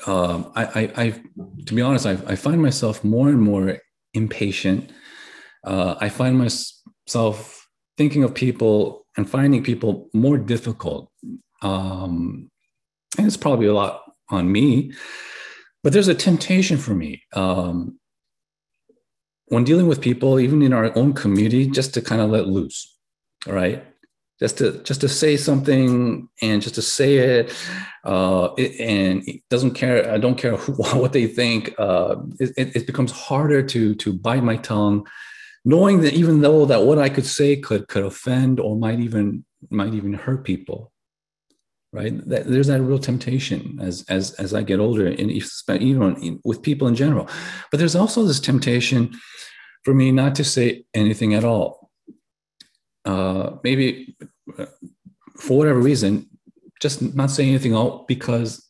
um, 0.06 0.52
I, 0.56 0.66
I, 0.66 1.04
I, 1.04 1.22
to 1.66 1.74
be 1.74 1.82
honest, 1.82 2.06
I, 2.06 2.12
I, 2.28 2.36
find 2.36 2.62
myself 2.62 3.04
more 3.04 3.30
and 3.30 3.42
more 3.42 3.80
impatient. 4.14 4.92
Uh, 5.66 5.96
I 6.00 6.10
find 6.10 6.38
myself 6.38 7.61
thinking 8.02 8.24
of 8.24 8.34
people 8.34 9.06
and 9.16 9.30
finding 9.30 9.64
people 9.64 10.10
more 10.12 10.36
difficult. 10.36 11.12
Um, 11.62 12.50
and 13.16 13.28
it's 13.28 13.38
probably 13.38 13.68
a 13.68 13.76
lot 13.76 14.02
on 14.32 14.52
me. 14.52 14.92
But 15.84 15.94
there's 15.94 16.08
a 16.08 16.16
temptation 16.16 16.78
for 16.80 16.96
me 16.96 17.22
um, 17.34 18.00
when 19.50 19.64
dealing 19.66 19.86
with 19.86 20.02
people, 20.02 20.40
even 20.40 20.64
in 20.64 20.74
our 20.74 20.98
own 20.98 21.14
community, 21.14 21.68
just 21.68 21.94
to 21.94 22.02
kind 22.02 22.22
of 22.22 22.32
let 22.32 22.48
loose. 22.48 22.92
All 23.48 23.54
right. 23.54 23.86
Just 24.40 24.58
to 24.58 24.82
just 24.82 25.02
to 25.02 25.08
say 25.08 25.38
something 25.38 26.28
and 26.42 26.64
just 26.64 26.74
to 26.74 26.82
say 26.82 27.18
it, 27.18 27.54
uh, 28.04 28.50
it 28.58 28.80
and 28.80 29.22
it 29.28 29.42
doesn't 29.52 29.76
care. 29.76 30.12
I 30.12 30.18
don't 30.18 30.40
care 30.40 30.56
who, 30.56 30.74
what 31.00 31.14
they 31.14 31.28
think. 31.28 31.76
Uh, 31.78 32.16
it, 32.40 32.76
it 32.76 32.88
becomes 32.88 33.12
harder 33.12 33.62
to 33.62 33.94
to 33.94 34.12
bite 34.12 34.44
my 34.44 34.58
tongue, 34.58 35.06
knowing 35.64 36.02
that 36.02 36.14
even 36.14 36.42
though 36.42 36.66
that 36.66 36.84
what 36.84 36.98
I 37.00 37.10
could 37.10 37.26
say 37.26 37.56
could 37.56 37.88
could 37.88 38.04
offend 38.04 38.60
or 38.60 38.76
might 38.76 39.00
even 39.00 39.46
might 39.70 39.94
even 39.94 40.14
hurt 40.14 40.44
people. 40.44 40.92
right? 41.94 42.28
That, 42.30 42.48
there's 42.48 42.68
that 42.68 42.82
real 42.82 43.00
temptation 43.00 43.80
as 43.82 44.06
as 44.10 44.32
as 44.34 44.54
I 44.54 44.64
get 44.64 44.80
older, 44.80 45.08
and 45.08 45.32
even 45.82 46.40
with 46.44 46.62
people 46.62 46.88
in 46.88 46.96
general. 46.96 47.28
But 47.70 47.78
there's 47.80 47.96
also 47.96 48.24
this 48.24 48.40
temptation 48.40 49.14
for 49.84 49.94
me 49.94 50.12
not 50.12 50.36
to 50.36 50.44
say 50.44 50.86
anything 50.94 51.34
at 51.34 51.44
all. 51.44 51.90
Uh, 53.04 53.58
maybe 53.64 54.16
uh, 54.58 54.68
for 55.38 55.58
whatever 55.58 55.80
reason, 55.80 56.30
just 56.80 57.02
not 57.16 57.32
say 57.32 57.48
anything 57.48 57.74
all 57.74 58.06
because 58.08 58.68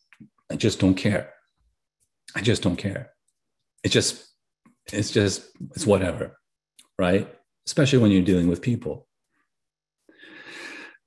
I 0.49 0.56
just 0.56 0.80
don't 0.80 0.95
care. 0.95 1.34
I 2.36 2.41
just 2.41 2.62
don't 2.62 2.77
care. 2.77 3.12
It 3.84 3.89
just, 3.89 4.25
it's 4.93 5.12
just, 5.12 5.43
it's 5.75 5.86
whatever, 5.86 6.38
right? 6.97 7.34
Especially 7.65 7.99
when 7.99 8.12
you're 8.12 8.23
dealing 8.23 8.47
with 8.47 8.62
people. 8.62 9.08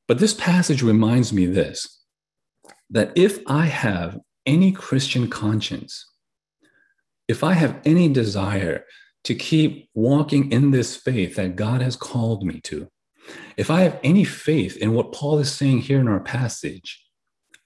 But 0.06 0.18
this 0.18 0.34
passage 0.34 0.82
reminds 0.82 1.32
me 1.32 1.46
this 1.46 2.02
that 2.90 3.12
if 3.16 3.38
I 3.46 3.66
have 3.66 4.18
any 4.46 4.70
Christian 4.70 5.28
conscience, 5.28 6.06
if 7.26 7.42
I 7.42 7.54
have 7.54 7.80
any 7.84 8.08
desire 8.08 8.84
to 9.24 9.34
keep 9.34 9.88
walking 9.94 10.52
in 10.52 10.70
this 10.70 10.94
faith 10.94 11.36
that 11.36 11.56
God 11.56 11.80
has 11.80 11.96
called 11.96 12.44
me 12.44 12.60
to, 12.64 12.88
if 13.56 13.70
I 13.70 13.80
have 13.80 13.98
any 14.04 14.24
faith 14.24 14.76
in 14.76 14.92
what 14.92 15.12
Paul 15.12 15.38
is 15.38 15.50
saying 15.50 15.80
here 15.80 15.98
in 15.98 16.08
our 16.08 16.20
passage, 16.20 17.02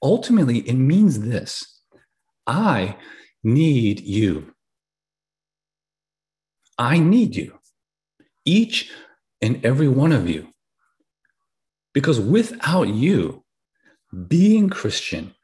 ultimately 0.02 0.58
it 0.60 0.74
means 0.74 1.20
this 1.20 1.82
I 2.46 2.96
need 3.42 4.00
you. 4.00 4.54
I 6.78 6.98
need 7.00 7.34
you, 7.34 7.58
each 8.48 8.90
and 9.40 9.64
every 9.64 9.88
one 9.88 10.10
of 10.10 10.28
you. 10.28 10.48
Because 11.92 12.18
without 12.18 12.88
you, 12.88 13.44
being 14.26 14.70
Christian, 14.70 15.34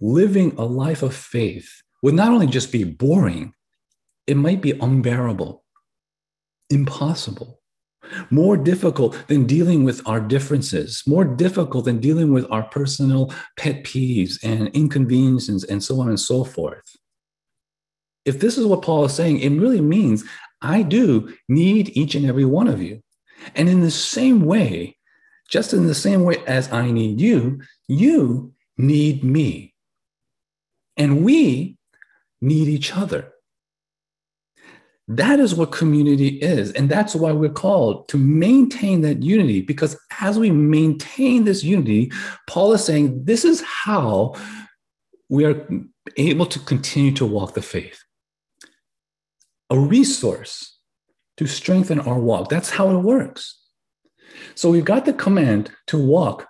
living 0.00 0.54
a 0.56 0.64
life 0.64 1.02
of 1.02 1.14
faith 1.14 1.82
would 2.02 2.14
not 2.14 2.32
only 2.32 2.46
just 2.46 2.72
be 2.72 2.84
boring, 2.84 3.52
it 4.26 4.36
might 4.36 4.62
be 4.62 4.72
unbearable, 4.72 5.64
impossible, 6.70 7.60
more 8.30 8.56
difficult 8.56 9.16
than 9.28 9.46
dealing 9.46 9.84
with 9.84 10.06
our 10.06 10.20
differences, 10.20 11.02
more 11.06 11.24
difficult 11.24 11.84
than 11.84 11.98
dealing 11.98 12.32
with 12.32 12.46
our 12.50 12.64
personal 12.64 13.32
pet 13.56 13.84
peeves 13.84 14.38
and 14.42 14.68
inconveniences 14.68 15.64
and 15.64 15.82
so 15.82 16.00
on 16.00 16.08
and 16.08 16.20
so 16.20 16.44
forth. 16.44 16.96
If 18.24 18.38
this 18.38 18.56
is 18.56 18.66
what 18.66 18.82
Paul 18.82 19.04
is 19.04 19.14
saying, 19.14 19.40
it 19.40 19.50
really 19.50 19.80
means 19.80 20.24
I 20.62 20.82
do 20.82 21.34
need 21.48 21.96
each 21.96 22.14
and 22.14 22.26
every 22.26 22.44
one 22.44 22.68
of 22.68 22.80
you. 22.80 23.02
And 23.54 23.68
in 23.68 23.80
the 23.80 23.90
same 23.90 24.44
way, 24.44 24.96
just 25.48 25.74
in 25.74 25.86
the 25.86 25.94
same 25.94 26.22
way 26.22 26.36
as 26.46 26.72
I 26.72 26.90
need 26.90 27.20
you, 27.20 27.60
you 27.88 28.54
need 28.78 29.24
me. 29.24 29.74
And 30.96 31.24
we 31.24 31.76
need 32.40 32.68
each 32.68 32.96
other. 32.96 33.32
That 35.08 35.40
is 35.40 35.54
what 35.54 35.72
community 35.72 36.28
is. 36.28 36.72
And 36.72 36.88
that's 36.88 37.14
why 37.14 37.32
we're 37.32 37.50
called 37.50 38.08
to 38.08 38.16
maintain 38.16 39.00
that 39.02 39.22
unity, 39.22 39.60
because 39.60 39.98
as 40.20 40.38
we 40.38 40.50
maintain 40.50 41.44
this 41.44 41.64
unity, 41.64 42.12
Paul 42.48 42.72
is 42.72 42.84
saying 42.84 43.24
this 43.24 43.44
is 43.44 43.62
how 43.62 44.34
we 45.28 45.44
are 45.44 45.68
able 46.16 46.46
to 46.46 46.58
continue 46.60 47.12
to 47.12 47.26
walk 47.26 47.54
the 47.54 47.62
faith 47.62 48.02
a 49.72 49.78
resource 49.78 50.78
to 51.38 51.46
strengthen 51.46 51.98
our 51.98 52.18
walk. 52.18 52.50
That's 52.50 52.70
how 52.70 52.90
it 52.90 52.98
works. 52.98 53.58
So 54.54 54.70
we've 54.70 54.84
got 54.84 55.06
the 55.06 55.14
command 55.14 55.70
to 55.86 55.96
walk 55.96 56.46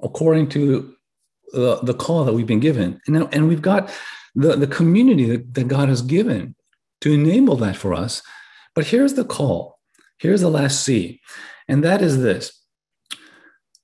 according 0.00 0.48
to 0.50 0.94
the, 1.52 1.80
the 1.82 1.94
call 1.94 2.24
that 2.24 2.32
we've 2.32 2.46
been 2.46 2.60
given. 2.60 3.00
And, 3.06 3.28
and 3.34 3.48
we've 3.48 3.62
got 3.62 3.92
the, 4.36 4.54
the 4.56 4.68
community 4.68 5.26
that, 5.26 5.54
that 5.54 5.68
God 5.68 5.88
has 5.88 6.02
given 6.02 6.54
to 7.00 7.12
enable 7.12 7.56
that 7.56 7.76
for 7.76 7.92
us. 7.94 8.22
But 8.76 8.86
here's 8.86 9.14
the 9.14 9.24
call. 9.24 9.78
Here's 10.18 10.40
the 10.40 10.48
last 10.48 10.84
C. 10.84 11.20
And 11.66 11.82
that 11.82 12.00
is 12.00 12.22
this. 12.22 12.62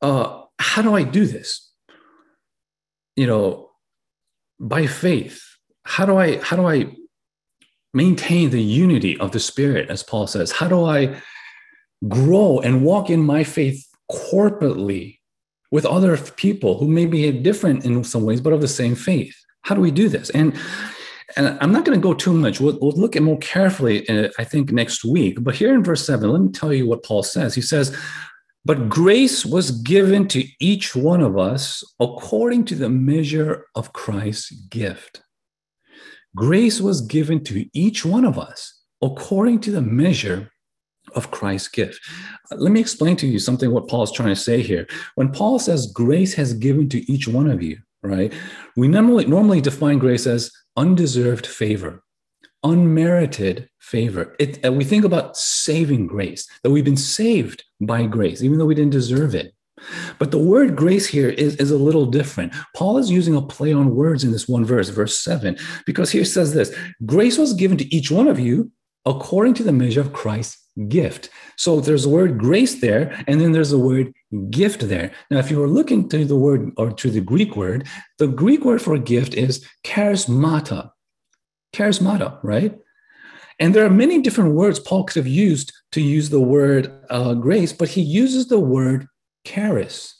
Uh, 0.00 0.42
how 0.60 0.82
do 0.82 0.94
I 0.94 1.02
do 1.02 1.26
this? 1.26 1.68
You 3.16 3.26
know, 3.26 3.70
by 4.60 4.86
faith. 4.86 5.42
How 5.84 6.06
do 6.06 6.16
I 6.16 6.38
how 6.38 6.56
do 6.56 6.66
I 6.66 6.94
maintain 7.94 8.50
the 8.50 8.62
unity 8.62 9.18
of 9.18 9.32
the 9.32 9.40
spirit, 9.40 9.90
as 9.90 10.02
Paul 10.02 10.26
says? 10.26 10.52
How 10.52 10.68
do 10.68 10.84
I 10.84 11.16
grow 12.06 12.60
and 12.60 12.84
walk 12.84 13.10
in 13.10 13.20
my 13.20 13.44
faith 13.44 13.84
corporately 14.10 15.18
with 15.70 15.84
other 15.84 16.16
people 16.16 16.78
who 16.78 16.88
may 16.88 17.06
be 17.06 17.30
different 17.30 17.84
in 17.84 18.04
some 18.04 18.24
ways, 18.24 18.40
but 18.40 18.52
of 18.52 18.60
the 18.60 18.68
same 18.68 18.94
faith? 18.94 19.36
How 19.62 19.74
do 19.74 19.80
we 19.80 19.90
do 19.90 20.08
this? 20.08 20.30
And 20.30 20.54
and 21.36 21.58
I'm 21.60 21.72
not 21.72 21.84
going 21.84 21.98
to 21.98 22.02
go 22.02 22.14
too 22.14 22.32
much. 22.32 22.58
We'll, 22.58 22.78
we'll 22.80 22.92
look 22.92 23.14
at 23.14 23.22
more 23.22 23.38
carefully, 23.38 24.08
uh, 24.08 24.30
I 24.38 24.44
think, 24.44 24.72
next 24.72 25.04
week. 25.04 25.36
But 25.44 25.54
here 25.54 25.74
in 25.74 25.84
verse 25.84 26.06
seven, 26.06 26.30
let 26.30 26.40
me 26.40 26.50
tell 26.50 26.72
you 26.72 26.88
what 26.88 27.04
Paul 27.04 27.22
says. 27.22 27.54
He 27.54 27.60
says, 27.60 27.94
But 28.64 28.88
grace 28.88 29.44
was 29.44 29.70
given 29.82 30.26
to 30.28 30.44
each 30.58 30.96
one 30.96 31.20
of 31.20 31.36
us 31.36 31.84
according 32.00 32.64
to 32.66 32.74
the 32.74 32.88
measure 32.88 33.66
of 33.74 33.92
Christ's 33.92 34.50
gift. 34.50 35.22
Grace 36.36 36.80
was 36.80 37.00
given 37.00 37.42
to 37.44 37.66
each 37.72 38.04
one 38.04 38.24
of 38.24 38.38
us 38.38 38.82
according 39.02 39.60
to 39.60 39.70
the 39.70 39.82
measure 39.82 40.50
of 41.14 41.30
Christ's 41.30 41.68
gift. 41.68 42.00
Let 42.50 42.72
me 42.72 42.80
explain 42.80 43.16
to 43.16 43.26
you 43.26 43.38
something 43.38 43.70
what 43.70 43.88
Paul's 43.88 44.12
trying 44.12 44.28
to 44.28 44.36
say 44.36 44.62
here. 44.62 44.86
When 45.14 45.32
Paul 45.32 45.58
says 45.58 45.90
grace 45.92 46.34
has 46.34 46.52
given 46.54 46.88
to 46.90 47.12
each 47.12 47.26
one 47.28 47.50
of 47.50 47.62
you, 47.62 47.78
right? 48.02 48.32
We 48.76 48.88
normally 48.88 49.26
normally 49.26 49.60
define 49.60 49.98
grace 49.98 50.26
as 50.26 50.52
undeserved 50.76 51.46
favor, 51.46 52.04
unmerited 52.62 53.68
favor. 53.78 54.36
It, 54.38 54.64
uh, 54.64 54.72
we 54.72 54.84
think 54.84 55.04
about 55.04 55.36
saving 55.36 56.06
grace, 56.06 56.46
that 56.62 56.70
we've 56.70 56.84
been 56.84 56.96
saved 56.96 57.64
by 57.80 58.06
grace, 58.06 58.42
even 58.42 58.58
though 58.58 58.66
we 58.66 58.74
didn't 58.74 58.92
deserve 58.92 59.34
it. 59.34 59.54
But 60.18 60.30
the 60.30 60.38
word 60.38 60.76
grace 60.76 61.06
here 61.06 61.28
is, 61.28 61.56
is 61.56 61.70
a 61.70 61.78
little 61.78 62.06
different. 62.06 62.54
Paul 62.74 62.98
is 62.98 63.10
using 63.10 63.36
a 63.36 63.42
play 63.42 63.72
on 63.72 63.94
words 63.94 64.24
in 64.24 64.32
this 64.32 64.48
one 64.48 64.64
verse, 64.64 64.88
verse 64.88 65.18
seven, 65.18 65.56
because 65.86 66.10
here 66.10 66.24
says 66.24 66.52
this 66.52 66.74
grace 67.06 67.38
was 67.38 67.52
given 67.54 67.78
to 67.78 67.94
each 67.94 68.10
one 68.10 68.28
of 68.28 68.38
you 68.38 68.70
according 69.06 69.54
to 69.54 69.62
the 69.62 69.72
measure 69.72 70.00
of 70.00 70.12
Christ's 70.12 70.62
gift. 70.88 71.30
So 71.56 71.80
there's 71.80 72.04
a 72.04 72.08
word 72.08 72.38
grace 72.38 72.80
there, 72.80 73.24
and 73.26 73.40
then 73.40 73.52
there's 73.52 73.72
a 73.72 73.78
word 73.78 74.12
gift 74.50 74.88
there. 74.88 75.12
Now, 75.30 75.38
if 75.38 75.50
you 75.50 75.58
were 75.58 75.68
looking 75.68 76.08
to 76.10 76.24
the 76.24 76.36
word 76.36 76.72
or 76.76 76.92
to 76.92 77.10
the 77.10 77.20
Greek 77.20 77.56
word, 77.56 77.86
the 78.18 78.28
Greek 78.28 78.64
word 78.64 78.82
for 78.82 78.96
gift 78.98 79.34
is 79.34 79.66
charismata. 79.84 80.90
Charismata, 81.74 82.38
right? 82.42 82.78
And 83.58 83.74
there 83.74 83.84
are 83.84 83.90
many 83.90 84.20
different 84.20 84.54
words 84.54 84.78
Paul 84.78 85.04
could 85.04 85.16
have 85.16 85.26
used 85.26 85.72
to 85.92 86.00
use 86.00 86.30
the 86.30 86.40
word 86.40 86.92
uh, 87.10 87.34
grace, 87.34 87.72
but 87.72 87.88
he 87.88 88.02
uses 88.02 88.46
the 88.46 88.60
word 88.60 89.06
charis. 89.48 90.14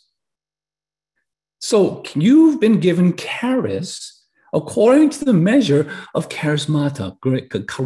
So 1.58 2.02
you've 2.14 2.60
been 2.60 2.80
given 2.80 3.16
charis 3.16 4.26
according 4.52 5.10
to 5.10 5.24
the 5.24 5.32
measure 5.32 5.90
of 6.14 6.28
charismata, 6.28 7.16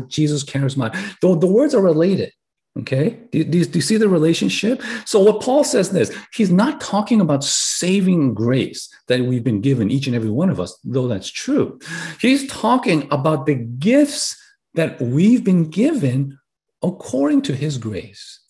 Jesus 0.08 0.44
charismata. 0.44 0.92
The, 1.20 1.38
the 1.38 1.46
words 1.46 1.74
are 1.74 1.82
related. 1.82 2.32
Okay, 2.78 3.18
do, 3.30 3.44
do, 3.44 3.62
do, 3.66 3.78
you 3.78 3.82
see 3.82 3.98
the 3.98 4.08
relationship? 4.08 4.82
So, 5.04 5.20
what 5.20 5.42
Paul 5.42 5.62
says 5.62 5.90
this, 5.90 6.10
he's 6.32 6.50
not 6.50 6.80
talking 6.80 7.20
about 7.20 7.44
saving 7.44 8.32
grace 8.32 8.88
that 9.08 9.20
we've 9.20 9.44
been 9.44 9.60
given, 9.60 9.90
each 9.90 10.06
and 10.06 10.16
every 10.16 10.30
one 10.30 10.48
of 10.48 10.58
us, 10.58 10.78
though 10.82 11.06
that's 11.06 11.30
true. 11.30 11.78
He's 12.18 12.50
talking 12.50 13.08
about 13.10 13.44
the 13.44 13.56
gifts 13.56 14.42
that 14.72 14.98
we've 15.02 15.44
been 15.44 15.68
given 15.68 16.38
according 16.82 17.42
to 17.42 17.54
his 17.54 17.76
grace. 17.76 18.41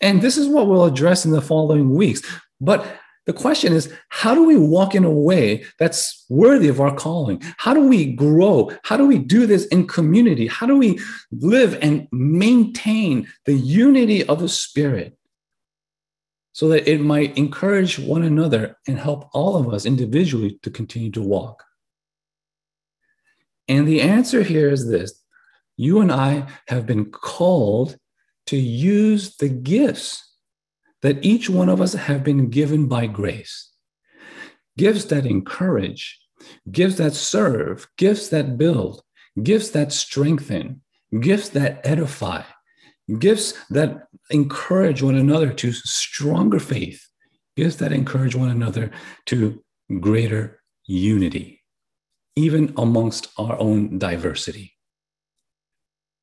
And 0.00 0.22
this 0.22 0.36
is 0.36 0.48
what 0.48 0.66
we'll 0.66 0.84
address 0.84 1.24
in 1.24 1.30
the 1.30 1.42
following 1.42 1.94
weeks. 1.94 2.22
But 2.60 2.86
the 3.26 3.32
question 3.32 3.72
is, 3.72 3.92
how 4.08 4.34
do 4.34 4.44
we 4.44 4.56
walk 4.56 4.94
in 4.94 5.04
a 5.04 5.10
way 5.10 5.64
that's 5.78 6.24
worthy 6.28 6.68
of 6.68 6.80
our 6.80 6.94
calling? 6.94 7.42
How 7.58 7.74
do 7.74 7.86
we 7.86 8.12
grow? 8.12 8.70
How 8.82 8.96
do 8.96 9.06
we 9.06 9.18
do 9.18 9.46
this 9.46 9.66
in 9.66 9.86
community? 9.86 10.46
How 10.46 10.66
do 10.66 10.76
we 10.76 10.98
live 11.30 11.78
and 11.82 12.08
maintain 12.10 13.28
the 13.44 13.54
unity 13.54 14.24
of 14.24 14.40
the 14.40 14.48
Spirit 14.48 15.16
so 16.52 16.68
that 16.70 16.90
it 16.90 17.00
might 17.00 17.36
encourage 17.36 17.98
one 17.98 18.22
another 18.22 18.76
and 18.88 18.98
help 18.98 19.28
all 19.32 19.56
of 19.56 19.72
us 19.72 19.84
individually 19.86 20.58
to 20.62 20.70
continue 20.70 21.10
to 21.12 21.22
walk? 21.22 21.62
And 23.68 23.86
the 23.86 24.00
answer 24.00 24.42
here 24.42 24.70
is 24.70 24.88
this 24.88 25.22
you 25.76 26.00
and 26.00 26.10
I 26.10 26.48
have 26.66 26.84
been 26.86 27.10
called 27.10 27.96
to 28.46 28.56
use 28.56 29.36
the 29.36 29.48
gifts 29.48 30.36
that 31.02 31.24
each 31.24 31.48
one 31.48 31.68
of 31.68 31.80
us 31.80 31.94
have 31.94 32.24
been 32.24 32.50
given 32.50 32.86
by 32.86 33.06
grace. 33.06 33.70
Gifts 34.76 35.04
that 35.06 35.26
encourage, 35.26 36.18
gifts 36.70 36.96
that 36.96 37.14
serve, 37.14 37.88
gifts 37.96 38.28
that 38.28 38.58
build, 38.58 39.02
gifts 39.42 39.70
that 39.70 39.92
strengthen, 39.92 40.82
gifts 41.20 41.48
that 41.50 41.80
edify, 41.84 42.42
gifts 43.18 43.54
that 43.70 44.06
encourage 44.30 45.02
one 45.02 45.16
another 45.16 45.52
to 45.52 45.72
stronger 45.72 46.58
faith, 46.58 47.06
gifts 47.56 47.76
that 47.76 47.92
encourage 47.92 48.34
one 48.34 48.50
another 48.50 48.90
to 49.26 49.62
greater 50.00 50.60
unity, 50.86 51.62
even 52.36 52.72
amongst 52.76 53.28
our 53.38 53.58
own 53.58 53.98
diversity. 53.98 54.74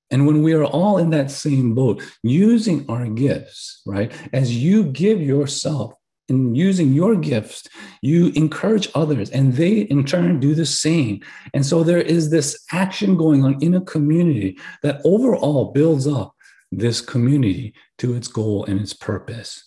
And 0.09 0.25
when 0.25 0.41
we 0.41 0.53
are 0.53 0.63
all 0.63 0.97
in 0.97 1.09
that 1.11 1.31
same 1.31 1.75
boat, 1.75 2.01
using 2.23 2.85
our 2.89 3.07
gifts, 3.07 3.81
right? 3.85 4.11
As 4.33 4.55
you 4.55 4.85
give 4.85 5.21
yourself 5.21 5.93
in 6.29 6.55
using 6.55 6.93
your 6.93 7.15
gifts, 7.15 7.67
you 8.01 8.27
encourage 8.35 8.89
others 8.95 9.29
and 9.29 9.53
they 9.53 9.81
in 9.81 10.05
turn 10.05 10.39
do 10.39 10.55
the 10.55 10.65
same. 10.65 11.21
And 11.53 11.65
so 11.65 11.83
there 11.83 12.01
is 12.01 12.29
this 12.29 12.65
action 12.71 13.17
going 13.17 13.43
on 13.43 13.61
in 13.61 13.75
a 13.75 13.81
community 13.81 14.57
that 14.83 15.01
overall 15.03 15.71
builds 15.71 16.07
up 16.07 16.33
this 16.71 16.99
community 16.99 17.73
to 17.99 18.13
its 18.13 18.27
goal 18.27 18.65
and 18.65 18.79
its 18.79 18.93
purpose. 18.93 19.66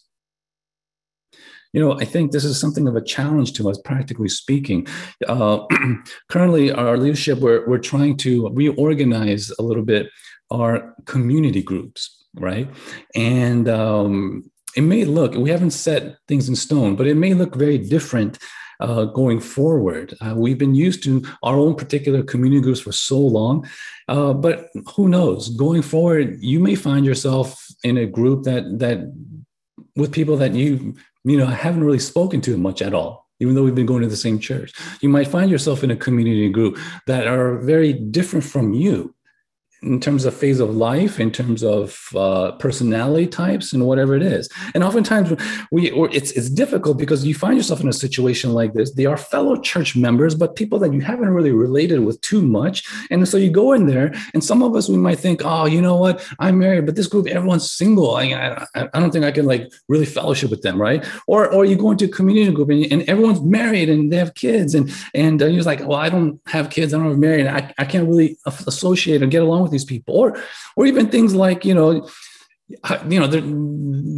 You 1.73 1.81
know, 1.81 1.93
I 1.99 2.05
think 2.05 2.33
this 2.33 2.45
is 2.45 2.59
something 2.59 2.89
of 2.89 2.97
a 2.97 3.01
challenge 3.03 3.53
to 3.55 3.71
us, 3.71 3.79
practically 3.79 4.29
speaking. 4.29 4.87
Uh, 5.27 5.67
currently, 6.29 6.73
our 6.73 6.97
leadership, 6.97 7.39
we're, 7.39 7.69
we're 7.69 7.79
trying 7.79 8.17
to 8.19 8.49
reorganize 8.51 9.51
a 9.59 9.63
little 9.63 9.85
bit 9.85 10.09
our 10.51 10.95
community 11.07 11.63
groups, 11.63 12.25
right? 12.35 12.69
And 13.15 13.69
um, 13.69 14.51
it 14.77 14.83
may 14.83 15.05
look, 15.05 15.35
we 15.35 15.51
haven't 15.51 15.71
set 15.71 16.17
things 16.27 16.49
in 16.49 16.57
stone, 16.57 16.97
but 16.97 17.07
it 17.07 17.17
may 17.17 17.35
look 17.35 17.55
very 17.55 17.79
different 17.79 18.39
uh, 18.81 19.05
going 19.05 19.41
forward. 19.41 20.15
Uh, 20.21 20.35
we've 20.37 20.59
been 20.59 20.75
used 20.75 21.05
to 21.05 21.23
our 21.43 21.57
own 21.57 21.75
particular 21.75 22.23
community 22.23 22.63
groups 22.63 22.81
for 22.81 22.93
so 22.93 23.19
long, 23.19 23.69
uh, 24.09 24.33
but 24.33 24.69
who 24.97 25.09
knows? 25.09 25.51
Going 25.51 25.83
forward, 25.83 26.39
you 26.41 26.59
may 26.61 26.75
find 26.75 27.05
yourself 27.05 27.65
in 27.85 27.99
a 27.99 28.07
group 28.07 28.45
that 28.45 28.79
that 28.79 29.13
with 29.97 30.13
people 30.13 30.37
that 30.37 30.55
you 30.55 30.95
you 31.25 31.37
know 31.37 31.47
I 31.47 31.55
haven't 31.55 31.85
really 31.85 31.99
spoken 31.99 32.41
to 32.43 32.57
much 32.57 32.83
at 32.83 32.95
all. 32.95 33.29
Even 33.43 33.55
though 33.55 33.63
we've 33.63 33.75
been 33.75 33.87
going 33.87 34.03
to 34.03 34.09
the 34.09 34.17
same 34.17 34.39
church, 34.39 34.73
you 35.01 35.09
might 35.09 35.27
find 35.27 35.51
yourself 35.51 35.83
in 35.83 35.91
a 35.91 35.97
community 35.97 36.51
group 36.51 36.79
that 37.07 37.27
are 37.27 37.59
very 37.59 37.95
different 37.95 38.45
from 38.45 38.75
you 38.75 39.15
in 39.83 40.01
terms 40.01 40.25
of 40.25 40.35
phase 40.35 40.61
of 40.61 40.77
life, 40.77 41.19
in 41.19 41.31
terms 41.31 41.63
of 41.63 42.09
uh, 42.15 42.53
personality 42.53 43.27
types, 43.27 43.73
and 43.73 43.87
whatever 43.87 44.15
it 44.15 44.23
is. 44.23 44.49
And 44.75 44.85
oftentimes, 44.85 45.33
we 45.71 45.91
it's 46.13 46.33
it's 46.33 46.51
difficult 46.51 46.99
because 46.99 47.25
you 47.25 47.35
find 47.35 47.57
yourself 47.57 47.81
in 47.81 47.89
a 47.89 47.93
situation 47.93 48.53
like 48.53 48.73
this. 48.75 48.93
They 48.93 49.07
are 49.07 49.17
fellow 49.17 49.57
church 49.61 49.97
members, 49.97 50.35
but 50.35 50.57
people 50.57 50.79
that 50.81 50.93
you 50.93 51.01
haven't 51.01 51.31
really 51.31 51.53
related 51.53 52.01
with 52.01 52.21
too 52.21 52.43
much. 52.43 52.87
And 53.11 53.27
so 53.27 53.37
you 53.37 53.51
go 53.51 53.73
in 53.73 53.87
there, 53.87 54.13
and 54.35 54.43
some 54.45 54.63
of 54.63 54.77
us 54.77 54.89
we 54.89 54.97
might 54.97 55.19
think, 55.19 55.43
oh, 55.45 55.67
you 55.67 55.81
know 55.81 55.97
what, 55.97 56.27
I'm 56.39 56.59
married, 56.59 56.87
but 56.87 56.97
this 56.97 57.07
group 57.07 57.27
everyone's 57.27 57.71
single. 57.71 58.17
I 58.17 58.25
I, 58.75 58.89
I 58.93 59.01
don't 59.01 59.11
think 59.11 59.25
I 59.25 59.33
can 59.33 59.47
like 59.47 59.73
really 59.89 60.07
fellowship 60.07 60.51
with 60.51 60.63
them, 60.63 60.81
right? 60.81 61.07
Or 61.27 61.53
or 61.53 61.65
you 61.65 61.77
go 61.77 61.91
into 61.91 62.05
a 62.05 62.09
community 62.09 62.53
group 62.53 62.71
and, 62.71 62.85
and 62.93 63.03
everyone's 63.09 63.41
married 63.41 63.89
and 63.89 64.13
they 64.13 64.17
have 64.17 64.35
kids, 64.35 64.75
and 64.75 64.93
and 65.15 65.43
uh, 65.43 65.47
you're 65.47 65.63
like, 65.63 65.81
well, 65.81 65.99
I 65.99 66.09
don't 66.09 66.41
have 66.47 66.71
kids, 66.71 66.93
I 66.93 66.99
don't 66.99 67.09
have 67.09 67.19
married, 67.19 67.47
I, 67.47 67.73
I 67.79 67.85
can't 67.85 68.09
really 68.09 68.37
associate 68.47 69.23
or 69.23 69.27
get 69.27 69.43
along 69.43 69.63
with 69.63 69.70
with 69.71 69.73
these 69.73 69.85
people. 69.85 70.17
Or 70.17 70.43
or 70.77 70.87
even 70.87 71.09
things 71.09 71.35
like 71.35 71.65
you 71.65 71.75
know 71.75 72.09
you 73.09 73.19
know 73.19 73.27
they're 73.27 73.43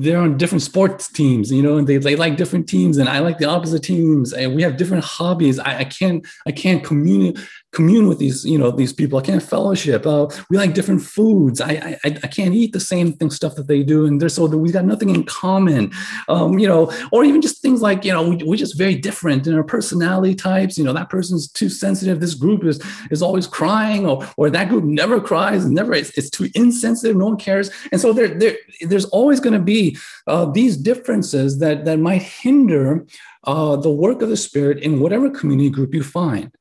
they're 0.03 0.19
on 0.19 0.37
different 0.37 0.61
sports 0.61 1.11
teams 1.11 1.51
you 1.51 1.63
know 1.63 1.79
and 1.79 1.87
they, 1.87 1.97
they 1.97 2.17
like 2.17 2.37
different 2.37 2.69
teams 2.69 2.99
and 2.99 3.09
i 3.09 3.19
like 3.19 3.39
the 3.39 3.47
opposite 3.47 3.83
teams. 3.83 4.33
And 4.33 4.55
we 4.55 4.63
have 4.63 4.77
different 4.77 5.05
hobbies. 5.05 5.59
I, 5.59 5.79
I 5.79 5.85
can't 5.85 6.27
i 6.47 6.53
can't 6.53 6.85
commune 6.85 7.37
commune 7.73 8.07
with 8.07 8.19
these 8.19 8.45
you 8.45 8.59
know 8.59 8.71
these 8.71 8.93
people. 8.93 9.19
I 9.19 9.23
can't 9.23 9.43
fellowship. 9.43 10.07
Uh, 10.07 10.29
we 10.51 10.57
like 10.57 10.75
different 10.75 11.03
foods. 11.03 11.61
I, 11.61 11.99
I 12.05 12.19
i 12.23 12.29
can't 12.29 12.55
eat 12.55 12.73
the 12.73 12.81
same 12.81 13.15
thing 13.15 13.31
stuff 13.31 13.55
that 13.57 13.67
they 13.67 13.83
do. 13.83 14.07
And 14.07 14.21
they're 14.21 14.29
so 14.29 14.47
we've 14.47 14.73
got 14.73 14.85
nothing 14.85 15.11
in 15.11 15.25
common. 15.25 15.93
Um 16.29 16.59
you 16.59 16.69
know 16.69 16.93
or 17.11 17.25
even 17.25 17.41
just 17.41 17.63
things 17.63 17.81
like 17.83 18.05
you 18.05 18.13
know 18.13 18.29
we, 18.29 18.37
we're 18.45 18.57
just 18.57 18.79
very 18.79 18.95
different 18.95 19.47
in 19.47 19.55
our 19.55 19.65
personality 19.65 20.35
types. 20.35 20.77
You 20.79 20.85
know 20.85 20.93
that 20.93 21.11
person's 21.11 21.51
too 21.51 21.69
sensitive. 21.69 22.21
This 22.21 22.35
group 22.35 22.65
is 22.65 22.83
is 23.11 23.23
always 23.23 23.47
crying 23.47 24.07
or 24.07 24.27
or 24.37 24.51
that 24.51 24.69
group 24.69 24.85
never 24.85 25.21
cries. 25.21 25.65
Never 25.67 25.95
it's, 25.95 26.17
it's 26.19 26.31
too 26.31 26.49
insensitive. 26.55 27.17
No 27.17 27.27
one 27.27 27.37
cares. 27.37 27.71
And 27.91 28.01
so 28.01 28.13
there, 28.13 28.29
there 28.29 28.57
there's 28.83 29.07
always 29.07 29.41
going 29.41 29.55
to 29.55 29.65
be 29.65 29.97
uh, 30.27 30.45
these 30.47 30.77
differences 30.77 31.59
that 31.61 31.85
that 31.87 31.99
might 31.99 32.23
hinder 32.23 33.07
uh, 33.45 33.77
the 33.77 33.91
work 33.91 34.23
of 34.23 34.29
the 34.29 34.37
spirit 34.37 34.79
in 34.79 35.01
whatever 35.01 35.31
community 35.31 35.71
group 35.71 35.95
you 35.95 36.03
find 36.03 36.53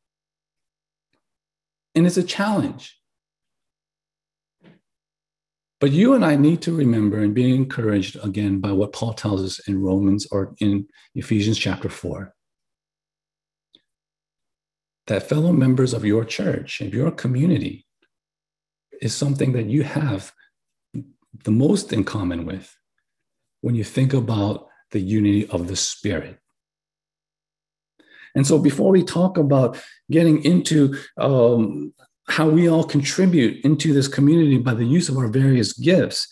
and 1.95 2.05
it's 2.05 2.17
a 2.17 2.23
challenge. 2.23 2.97
But 5.79 5.91
you 5.91 6.13
and 6.13 6.23
I 6.23 6.35
need 6.35 6.61
to 6.63 6.75
remember 6.75 7.17
and 7.19 7.33
be 7.33 7.53
encouraged 7.53 8.15
again 8.23 8.59
by 8.59 8.71
what 8.71 8.93
Paul 8.93 9.13
tells 9.13 9.43
us 9.43 9.67
in 9.67 9.81
Romans 9.81 10.27
or 10.31 10.53
in 10.59 10.87
Ephesians 11.15 11.57
chapter 11.57 11.89
4 11.89 12.33
that 15.07 15.27
fellow 15.27 15.51
members 15.51 15.93
of 15.93 16.05
your 16.05 16.23
church, 16.23 16.79
of 16.81 16.93
your 16.93 17.11
community, 17.11 17.87
is 19.01 19.15
something 19.15 19.53
that 19.53 19.65
you 19.65 19.83
have 19.83 20.31
the 21.43 21.51
most 21.51 21.91
in 21.91 22.03
common 22.03 22.45
with 22.45 22.77
when 23.61 23.73
you 23.73 23.83
think 23.83 24.13
about 24.13 24.67
the 24.91 24.99
unity 24.99 25.47
of 25.47 25.67
the 25.67 25.75
Spirit. 25.75 26.37
And 28.35 28.45
so, 28.45 28.59
before 28.59 28.91
we 28.91 29.03
talk 29.03 29.37
about 29.37 29.79
getting 30.09 30.43
into 30.43 30.97
um, 31.17 31.93
how 32.27 32.47
we 32.47 32.69
all 32.69 32.83
contribute 32.83 33.63
into 33.65 33.93
this 33.93 34.07
community 34.07 34.57
by 34.57 34.73
the 34.73 34.85
use 34.85 35.09
of 35.09 35.17
our 35.17 35.27
various 35.27 35.73
gifts, 35.73 36.27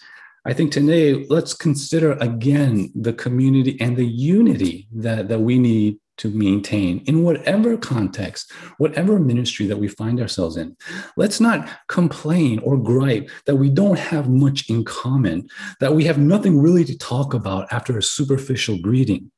I 0.46 0.54
think 0.54 0.72
today 0.72 1.26
let's 1.30 1.54
consider 1.54 2.14
again 2.14 2.92
the 2.96 3.14
community 3.14 3.78
and 3.82 3.98
the 3.98 4.06
unity 4.06 4.88
that, 4.94 5.28
that 5.28 5.40
we 5.42 5.60
need 5.60 6.00
to 6.20 6.30
maintain 6.30 7.00
in 7.06 7.24
whatever 7.24 7.78
context, 7.78 8.52
whatever 8.78 9.20
ministry 9.20 9.68
that 9.68 9.78
we 9.78 9.88
find 9.88 10.20
ourselves 10.20 10.58
in. 10.58 10.76
Let's 11.18 11.40
not 11.40 11.68
complain 11.88 12.60
or 12.60 12.78
gripe 12.78 13.30
that 13.46 13.56
we 13.56 13.70
don't 13.70 14.00
have 14.00 14.30
much 14.30 14.70
in 14.70 14.84
common, 14.84 15.48
that 15.80 15.94
we 15.94 16.04
have 16.06 16.18
nothing 16.18 16.60
really 16.60 16.86
to 16.86 16.98
talk 16.98 17.34
about 17.34 17.72
after 17.72 17.98
a 17.98 18.04
superficial 18.04 18.78
greeting. 18.82 19.32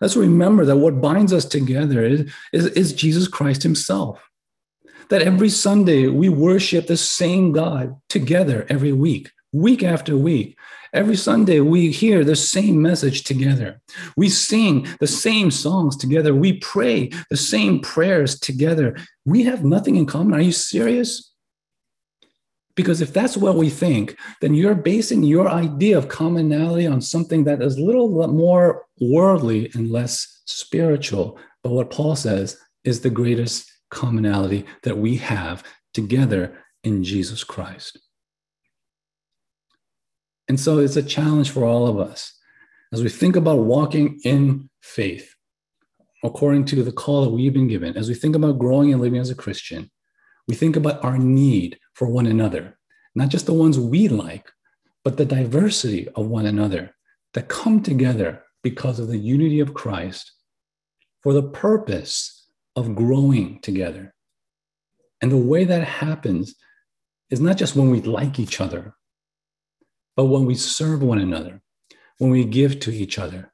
Let's 0.00 0.16
remember 0.16 0.64
that 0.64 0.76
what 0.76 1.00
binds 1.00 1.32
us 1.32 1.44
together 1.44 2.04
is, 2.04 2.32
is, 2.52 2.66
is, 2.66 2.92
Jesus 2.92 3.28
Christ 3.28 3.62
Himself. 3.62 4.20
That 5.08 5.22
every 5.22 5.48
Sunday 5.48 6.08
we 6.08 6.28
worship 6.28 6.86
the 6.86 6.96
same 6.96 7.52
God 7.52 7.94
together 8.08 8.66
every 8.68 8.92
week, 8.92 9.30
week 9.52 9.82
after 9.82 10.16
week. 10.16 10.58
Every 10.92 11.16
Sunday 11.16 11.60
we 11.60 11.90
hear 11.90 12.24
the 12.24 12.36
same 12.36 12.80
message 12.80 13.24
together. 13.24 13.80
We 14.16 14.28
sing 14.28 14.86
the 14.98 15.06
same 15.06 15.50
songs 15.50 15.96
together. 15.96 16.34
We 16.34 16.58
pray 16.58 17.10
the 17.30 17.36
same 17.36 17.80
prayers 17.80 18.38
together. 18.38 18.96
We 19.24 19.42
have 19.44 19.64
nothing 19.64 19.96
in 19.96 20.06
common. 20.06 20.34
Are 20.34 20.40
you 20.40 20.52
serious? 20.52 21.32
Because 22.76 23.00
if 23.00 23.12
that's 23.12 23.36
what 23.36 23.56
we 23.56 23.70
think, 23.70 24.16
then 24.40 24.54
you're 24.54 24.74
basing 24.74 25.22
your 25.22 25.48
idea 25.48 25.96
of 25.96 26.08
commonality 26.08 26.86
on 26.86 27.00
something 27.00 27.44
that 27.44 27.62
is 27.62 27.76
a 27.76 27.82
little 27.82 28.28
more 28.28 28.84
worldly 29.00 29.70
and 29.74 29.90
less 29.90 30.42
spiritual. 30.44 31.38
But 31.62 31.72
what 31.72 31.90
Paul 31.90 32.16
says 32.16 32.58
is 32.84 33.00
the 33.00 33.10
greatest 33.10 33.72
commonality 33.90 34.66
that 34.82 34.98
we 34.98 35.16
have 35.16 35.64
together 35.94 36.58
in 36.84 37.02
Jesus 37.02 37.42
Christ. 37.42 37.98
And 40.48 40.60
so 40.60 40.78
it's 40.78 40.96
a 40.96 41.02
challenge 41.02 41.50
for 41.50 41.64
all 41.64 41.86
of 41.86 41.98
us 41.98 42.32
as 42.92 43.02
we 43.02 43.08
think 43.08 43.36
about 43.36 43.60
walking 43.60 44.20
in 44.22 44.70
faith 44.80 45.34
according 46.22 46.64
to 46.66 46.82
the 46.82 46.92
call 46.92 47.22
that 47.22 47.30
we've 47.30 47.52
been 47.52 47.68
given, 47.68 47.96
as 47.96 48.08
we 48.08 48.14
think 48.14 48.36
about 48.36 48.58
growing 48.58 48.92
and 48.92 49.00
living 49.00 49.20
as 49.20 49.30
a 49.30 49.34
Christian, 49.34 49.90
we 50.48 50.54
think 50.54 50.76
about 50.76 51.02
our 51.04 51.18
need 51.18 51.78
for 51.96 52.06
one 52.06 52.26
another, 52.26 52.78
not 53.14 53.30
just 53.30 53.46
the 53.46 53.54
ones 53.54 53.78
we 53.78 54.06
like, 54.06 54.52
but 55.02 55.16
the 55.16 55.24
diversity 55.24 56.06
of 56.10 56.26
one 56.26 56.44
another 56.44 56.94
that 57.32 57.48
come 57.48 57.82
together 57.82 58.42
because 58.62 59.00
of 59.00 59.08
the 59.08 59.16
unity 59.16 59.60
of 59.60 59.72
Christ 59.72 60.30
for 61.22 61.32
the 61.32 61.42
purpose 61.42 62.48
of 62.76 62.94
growing 62.94 63.60
together. 63.60 64.14
And 65.22 65.32
the 65.32 65.38
way 65.38 65.64
that 65.64 65.84
happens 65.84 66.54
is 67.30 67.40
not 67.40 67.56
just 67.56 67.74
when 67.74 67.90
we 67.90 68.02
like 68.02 68.38
each 68.38 68.60
other, 68.60 68.94
but 70.16 70.26
when 70.26 70.44
we 70.44 70.54
serve 70.54 71.02
one 71.02 71.18
another, 71.18 71.62
when 72.18 72.30
we 72.30 72.44
give 72.44 72.78
to 72.80 72.92
each 72.92 73.18
other 73.18 73.52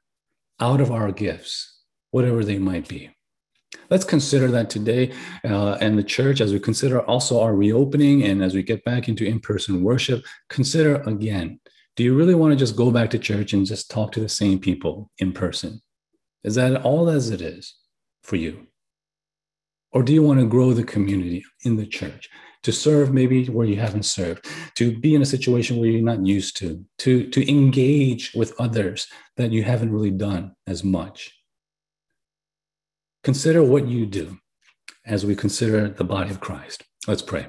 out 0.59 0.81
of 0.81 0.91
our 0.91 1.13
gifts, 1.13 1.81
whatever 2.11 2.43
they 2.43 2.57
might 2.57 2.89
be. 2.89 3.12
Let's 3.89 4.05
consider 4.05 4.49
that 4.51 4.69
today 4.69 5.13
uh, 5.43 5.77
and 5.81 5.97
the 5.97 6.03
church 6.03 6.41
as 6.41 6.53
we 6.53 6.59
consider 6.59 7.01
also 7.01 7.41
our 7.41 7.55
reopening 7.55 8.23
and 8.23 8.43
as 8.43 8.53
we 8.53 8.63
get 8.63 8.83
back 8.85 9.09
into 9.09 9.25
in 9.25 9.39
person 9.39 9.83
worship. 9.83 10.23
Consider 10.49 11.01
again 11.03 11.59
do 11.95 12.03
you 12.03 12.15
really 12.15 12.33
want 12.33 12.51
to 12.51 12.57
just 12.57 12.75
go 12.75 12.89
back 12.89 13.11
to 13.11 13.19
church 13.19 13.53
and 13.53 13.67
just 13.67 13.91
talk 13.91 14.11
to 14.13 14.19
the 14.19 14.29
same 14.29 14.57
people 14.57 15.11
in 15.19 15.31
person? 15.31 15.79
Is 16.43 16.55
that 16.55 16.83
all 16.83 17.07
as 17.07 17.29
it 17.29 17.39
is 17.39 17.75
for 18.23 18.35
you? 18.35 18.67
Or 19.91 20.01
do 20.01 20.11
you 20.11 20.23
want 20.23 20.39
to 20.39 20.47
grow 20.47 20.73
the 20.73 20.83
community 20.83 21.45
in 21.65 21.75
the 21.75 21.85
church? 21.85 22.29
To 22.63 22.71
serve 22.71 23.13
maybe 23.13 23.45
where 23.45 23.67
you 23.67 23.75
haven't 23.75 24.03
served, 24.03 24.47
to 24.75 24.97
be 24.97 25.13
in 25.13 25.21
a 25.21 25.25
situation 25.25 25.77
where 25.77 25.89
you're 25.89 26.01
not 26.01 26.25
used 26.25 26.57
to, 26.57 26.83
to, 26.99 27.29
to 27.29 27.51
engage 27.51 28.33
with 28.33 28.59
others 28.59 29.07
that 29.37 29.51
you 29.51 29.63
haven't 29.63 29.91
really 29.91 30.11
done 30.11 30.55
as 30.65 30.83
much. 30.83 31.31
Consider 33.23 33.63
what 33.63 33.87
you 33.87 34.05
do 34.05 34.37
as 35.05 35.25
we 35.25 35.35
consider 35.35 35.89
the 35.89 36.03
body 36.03 36.29
of 36.29 36.39
Christ. 36.39 36.83
Let's 37.07 37.21
pray. 37.21 37.47